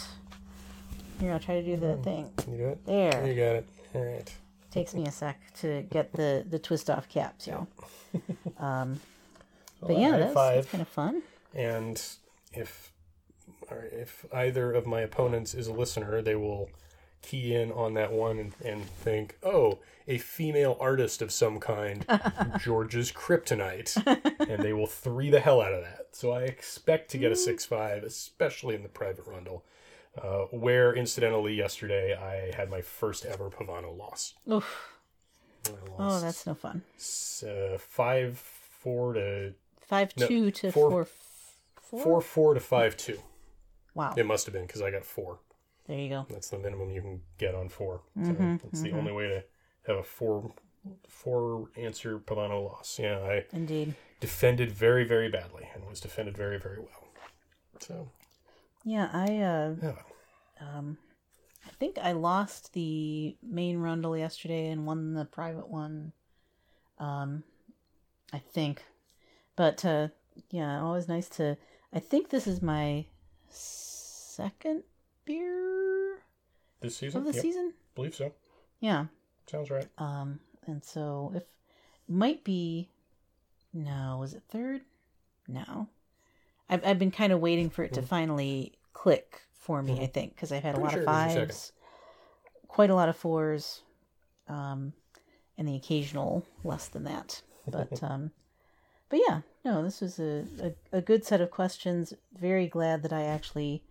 here 1.21 1.33
i'll 1.33 1.41
try 1.41 1.55
to 1.61 1.65
do 1.65 1.77
the 1.77 1.97
thing 1.99 2.31
Can 2.37 2.53
you 2.53 2.59
do 2.59 2.69
it? 2.69 2.85
there 2.87 3.27
You 3.27 3.35
got 3.35 3.57
it. 3.57 3.69
All 3.95 4.05
right. 4.05 4.33
takes 4.71 4.95
me 4.95 5.07
a 5.07 5.11
sec 5.13 5.41
to 5.61 5.83
get 5.91 6.13
the 6.13 6.45
the 6.49 6.59
twist 6.59 6.91
off 6.91 7.09
caps 7.09 7.47
y'all 7.47 7.67
um, 8.59 9.01
but 9.81 9.97
yeah 9.97 10.17
that's, 10.19 10.35
that's 10.35 10.67
kind 10.69 10.83
of 10.83 10.89
fun 10.89 11.23
And 11.55 12.01
if 12.53 12.93
or 13.71 13.85
if 13.93 14.25
either 14.33 14.73
of 14.73 14.87
my 14.87 15.01
opponents 15.01 15.55
is 15.55 15.67
a 15.67 15.73
listener, 15.73 16.23
they 16.23 16.35
will 16.37 16.71
key 17.23 17.55
in 17.55 17.73
on 17.73 17.95
that 17.95 18.13
one 18.13 18.39
and, 18.39 18.53
and 18.65 18.85
think, 18.85 19.37
oh, 19.43 19.79
a 20.07 20.19
female 20.19 20.77
artist 20.81 21.21
of 21.21 21.31
some 21.33 21.59
kind, 21.61 22.07
George's 22.61 23.11
Kryptonite. 23.13 23.97
and 24.49 24.63
they 24.63 24.73
will 24.73 24.87
three 24.87 25.29
the 25.29 25.41
hell 25.41 25.61
out 25.61 25.73
of 25.73 25.83
that. 25.83 26.07
So 26.13 26.33
I 26.33 26.43
expect 26.43 27.11
to 27.11 27.19
get 27.19 27.33
a 27.33 27.37
6 27.37 27.65
5, 27.67 28.03
especially 28.05 28.75
in 28.75 28.83
the 28.83 28.89
private 28.89 29.27
rundle. 29.27 29.65
Uh, 30.17 30.47
where 30.51 30.93
incidentally 30.95 31.55
yesterday 31.55 32.13
I 32.17 32.57
had 32.57 32.71
my 32.71 32.81
first 32.81 33.25
ever 33.25 33.51
Pavano 33.51 33.97
loss. 33.97 34.35
Oof. 34.51 34.95
Oh 35.99 36.21
that's 36.21 36.45
no 36.47 36.55
fun 36.55 36.83
s- 36.97 37.45
uh, 37.47 37.77
five 37.79 38.39
four 38.39 39.13
to 39.13 39.53
Five 39.81 40.13
No, 40.17 40.27
two 40.27 40.51
to 40.51 40.73
four- 40.73 40.91
four 40.91 41.07
four. 41.83 42.03
four 42.03 42.21
four 42.21 42.55
to 42.55 42.61
five 42.61 42.97
two. 42.97 43.21
Wow. 43.99 44.15
It 44.17 44.27
must 44.27 44.47
have 44.47 44.53
been 44.53 44.67
because 44.67 44.81
I 44.81 44.91
got 44.93 45.05
four. 45.05 45.41
There 45.89 45.99
you 45.99 46.09
go. 46.09 46.27
That's 46.31 46.51
the 46.51 46.59
minimum 46.59 46.91
you 46.91 47.01
can 47.01 47.21
get 47.37 47.55
on 47.55 47.69
4 47.69 48.01
So 48.15 48.33
Mhm, 48.33 48.61
that's 48.63 48.83
the 48.83 48.93
only 48.93 49.13
way 49.13 49.29
to 49.29 49.43
have 49.89 49.97
a 49.97 50.03
four 50.05 50.53
four 51.09 51.69
answer 51.77 52.19
Pavano 52.21 52.65
loss. 52.65 52.99
Yeah, 52.99 53.19
I 53.21 53.45
Indeed. 53.53 53.95
defended 54.21 54.71
very 54.71 55.05
very 55.05 55.29
badly 55.29 55.69
and 55.75 55.85
was 55.89 56.01
defended 56.01 56.37
very 56.37 56.59
very 56.59 56.79
well. 56.79 57.05
So 57.81 58.09
Yeah, 58.85 59.11
I 59.13 59.39
uh 59.39 59.75
yeah, 59.83 59.95
um 60.61 60.99
I 61.67 61.71
think 61.81 61.99
I 61.99 62.13
lost 62.13 62.73
the 62.73 63.37
main 63.43 63.79
rundle 63.79 64.17
yesterday 64.17 64.69
and 64.71 64.87
won 64.87 65.15
the 65.15 65.25
private 65.25 65.69
one. 65.69 66.13
Um 66.99 67.43
I 68.33 68.39
think. 68.39 68.83
But 69.57 69.85
uh 69.85 70.09
yeah, 70.51 70.81
always 70.83 71.09
nice 71.09 71.29
to 71.31 71.57
I 71.93 72.01
think 72.01 72.29
this 72.31 72.47
is 72.47 72.63
my 72.63 73.07
second 73.51 74.83
beer 75.25 76.19
this 76.81 76.97
season. 76.97 77.21
of 77.21 77.27
the 77.27 77.33
Yep, 77.33 77.43
season. 77.43 77.73
believe 77.95 78.15
so. 78.15 78.33
Yeah. 78.81 79.07
Sounds 79.47 79.71
right. 79.71 79.89
Um, 79.99 80.41
and 80.67 80.85
so 80.85 81.33
if 81.35 81.45
might 82.07 82.45
be 82.45 82.91
no, 83.73 84.19
was 84.21 84.35
it 84.35 84.43
third? 84.49 84.83
No, 85.47 85.89
I've 86.69 86.85
I've 86.87 86.99
been 86.99 87.11
kind 87.11 87.33
of 87.33 87.41
waiting 87.41 87.71
for 87.71 87.83
it 87.83 87.93
to 87.95 88.03
finally 88.03 88.73
click 88.93 89.43
for 89.53 89.83
me. 89.83 90.01
I 90.01 90.07
think 90.07 90.35
because 90.35 90.53
I've 90.53 90.63
had 90.63 90.75
a 90.75 90.79
Hmm. 90.79 90.85
Lot 90.85 90.93
sure 90.93 91.03
of 91.03 91.09
it 91.09 91.11
was 91.11 91.35
your 91.35 91.47
fives, 91.47 91.73
quite 92.67 92.91
a 92.91 92.95
lot 92.95 93.09
of 93.09 93.17
fours. 93.17 93.83
um, 94.49 94.93
and 95.59 95.67
the 95.67 95.75
occasional 95.77 96.47
less 96.65 96.89
than 96.89 97.05
that. 97.05 97.43
But 97.71 98.03
um, 98.03 98.31
but 99.09 99.21
yeah, 99.27 99.41
no, 99.65 99.83
this 99.83 100.01
was 100.01 100.19
a, 100.19 100.45
a, 100.61 100.99
a 100.99 101.01
good 101.01 101.25
set 101.25 101.41
of 101.41 101.51
questions. 101.51 102.15
Very 102.39 102.67
glad 102.67 103.03
that 103.03 103.13
I 103.13 103.23
actually 103.25 103.83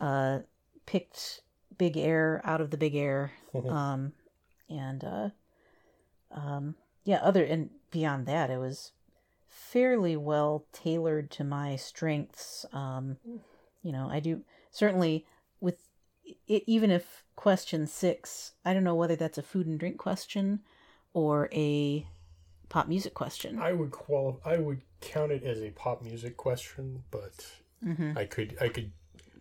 uh, 0.00 0.40
picked 0.86 1.40
Big 1.78 1.96
Air 1.96 2.40
out 2.44 2.60
of 2.60 2.70
the 2.70 2.76
Big 2.76 2.94
Air, 2.94 3.32
um, 3.68 4.12
and 4.68 5.04
uh, 5.04 5.28
um, 6.30 6.74
yeah, 7.04 7.18
other 7.22 7.44
and 7.44 7.70
beyond 7.90 8.26
that, 8.26 8.50
it 8.50 8.58
was 8.58 8.92
fairly 9.48 10.16
well 10.16 10.64
tailored 10.72 11.30
to 11.32 11.44
my 11.44 11.76
strengths. 11.76 12.66
Um, 12.72 13.16
you 13.82 13.92
know, 13.92 14.08
I 14.10 14.20
do 14.20 14.42
certainly 14.70 15.26
with 15.60 15.78
it, 16.46 16.64
even 16.66 16.90
if 16.90 17.24
question 17.36 17.86
six, 17.86 18.52
I 18.64 18.74
don't 18.74 18.84
know 18.84 18.94
whether 18.94 19.16
that's 19.16 19.38
a 19.38 19.42
food 19.42 19.66
and 19.66 19.78
drink 19.78 19.98
question 19.98 20.60
or 21.12 21.48
a 21.52 22.06
pop 22.68 22.88
music 22.88 23.14
question. 23.14 23.58
I 23.58 23.72
would 23.72 23.90
quali- 23.90 24.38
I 24.44 24.58
would 24.58 24.80
count 25.00 25.32
it 25.32 25.42
as 25.44 25.60
a 25.62 25.70
pop 25.70 26.02
music 26.02 26.36
question, 26.36 27.04
but 27.10 27.46
Mm-hmm. 27.84 28.18
I 28.18 28.24
could 28.24 28.56
I 28.60 28.68
could 28.68 28.92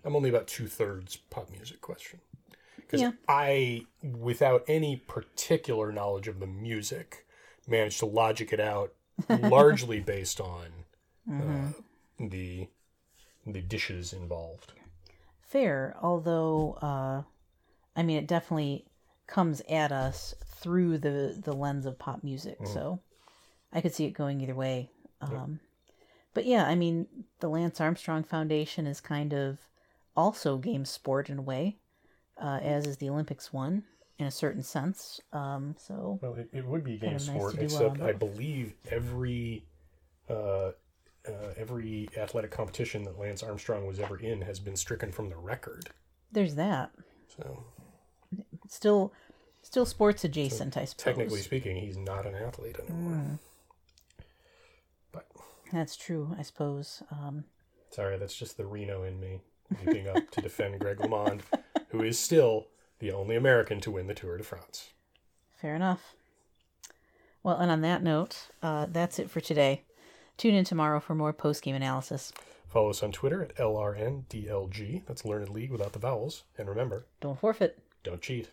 I'm 0.03 0.15
only 0.15 0.29
about 0.29 0.47
two 0.47 0.67
thirds 0.67 1.15
pop 1.15 1.49
music 1.49 1.81
question 1.81 2.19
because 2.77 3.01
Yeah. 3.01 3.11
I, 3.27 3.85
without 4.03 4.63
any 4.67 4.97
particular 4.97 5.91
knowledge 5.91 6.27
of 6.27 6.39
the 6.39 6.47
music, 6.47 7.25
managed 7.67 7.99
to 7.99 8.05
logic 8.05 8.53
it 8.53 8.59
out 8.59 8.93
largely 9.29 9.99
based 9.99 10.39
on 10.39 10.67
Mm-hmm. 11.29 11.71
uh, 12.19 12.27
the 12.27 12.67
the 13.45 13.61
dishes 13.61 14.13
involved. 14.13 14.73
Fair, 15.41 15.95
although 16.01 16.73
uh, 16.81 17.23
I 17.95 18.03
mean, 18.03 18.17
it 18.17 18.27
definitely 18.27 18.85
comes 19.27 19.61
at 19.69 19.91
us 19.91 20.35
through 20.45 20.97
the 20.99 21.39
the 21.41 21.53
lens 21.53 21.85
of 21.85 21.97
pop 21.99 22.23
music, 22.23 22.67
so 22.67 22.99
I 23.73 23.82
could 23.82 23.93
see 23.93 24.06
it 24.06 24.12
going 24.12 24.41
either 24.41 24.56
way. 24.56 24.89
Um, 25.21 25.60
But 26.34 26.45
yeah, 26.45 26.65
I 26.65 26.75
mean, 26.75 27.08
the 27.39 27.49
Lance 27.49 27.80
Armstrong 27.80 28.23
Foundation 28.23 28.88
is 28.88 28.99
kind 29.01 29.34
of 29.34 29.58
also 30.15 30.58
game 30.58 30.86
sport 30.86 31.30
in 31.30 31.39
a 31.39 31.41
way, 31.41 31.78
uh, 32.41 32.60
as 32.62 32.86
is 32.86 32.97
the 32.97 33.10
Olympics 33.10 33.51
one 33.54 33.84
in 34.17 34.25
a 34.28 34.32
certain 34.32 34.63
sense. 34.63 35.19
Um, 35.34 35.75
so 35.78 36.19
Well, 36.21 36.36
it, 36.36 36.49
it 36.54 36.65
would 36.65 36.84
be 36.84 36.97
game 36.97 37.13
nice 37.13 37.25
sport, 37.25 37.56
except 37.60 38.01
I 38.01 38.12
believe 38.13 38.73
every 38.89 39.65
uh, 40.30 40.71
uh, 41.28 41.54
every 41.58 42.08
athletic 42.17 42.51
competition 42.51 43.04
that 43.04 43.17
Lance 43.19 43.41
Armstrong 43.43 43.88
was 43.88 43.99
ever 43.99 44.17
in 44.17 44.41
has 44.41 44.60
been 44.60 44.75
stricken 44.75 45.12
from 45.12 45.30
the 45.30 45.38
record. 45.38 45.89
there's 46.32 46.56
that. 46.56 46.91
So 47.36 47.63
Still, 48.67 49.13
still 49.62 49.86
sports 49.86 50.23
adjacent, 50.23 50.75
I 50.78 50.86
suppose. 50.86 51.04
technically 51.04 51.41
speaking, 51.41 51.78
he's 51.78 51.97
not 51.97 52.25
an 52.25 52.36
athlete 52.36 52.78
anymore. 52.80 53.13
Mm. 53.13 53.39
That's 55.71 55.95
true, 55.95 56.36
I 56.38 56.41
suppose. 56.43 57.01
Um, 57.12 57.45
sorry, 57.89 58.17
that's 58.17 58.36
just 58.36 58.58
the 58.58 58.65
Reno 58.65 59.04
in 59.04 59.19
me 59.19 59.41
leaping 59.86 60.08
up 60.08 60.30
to 60.32 60.41
defend 60.43 60.80
Greg 60.80 60.97
LeMond, 60.97 61.41
who 61.89 62.04
is 62.04 62.19
still 62.19 62.67
the 62.99 63.12
only 63.12 63.36
American 63.36 63.80
to 63.82 63.91
win 63.91 64.08
the 64.08 64.13
Tour 64.13 64.38
de 64.38 64.43
France. 64.43 64.91
Fair 65.56 65.75
enough. 65.75 66.13
Well, 67.43 67.58
and 67.58 67.69
on 67.71 67.82
that 67.82 68.04
note, 68.04 68.47
uh, 68.63 68.88
that's 68.89 69.19
it 69.19 69.30
for 69.30 69.41
today. 69.41 69.84
Tune 70.38 70.56
in 70.56 70.65
tomorrow 70.65 70.99
for 70.99 71.15
more 71.15 71.34
post 71.34 71.63
game 71.63 71.75
analysis. 71.75 72.32
Follow 72.67 72.89
us 72.89 73.04
on 73.04 73.12
Twitter 73.12 73.41
at 73.43 73.56
LRNDLG. 73.56 75.06
That's 75.06 75.23
Learned 75.25 75.49
League 75.49 75.71
without 75.71 75.93
the 75.93 75.99
vowels. 75.99 76.43
And 76.58 76.67
remember, 76.67 77.06
Don't 77.21 77.39
forfeit. 77.39 77.80
don't 78.04 78.21
cheat. 78.21 78.49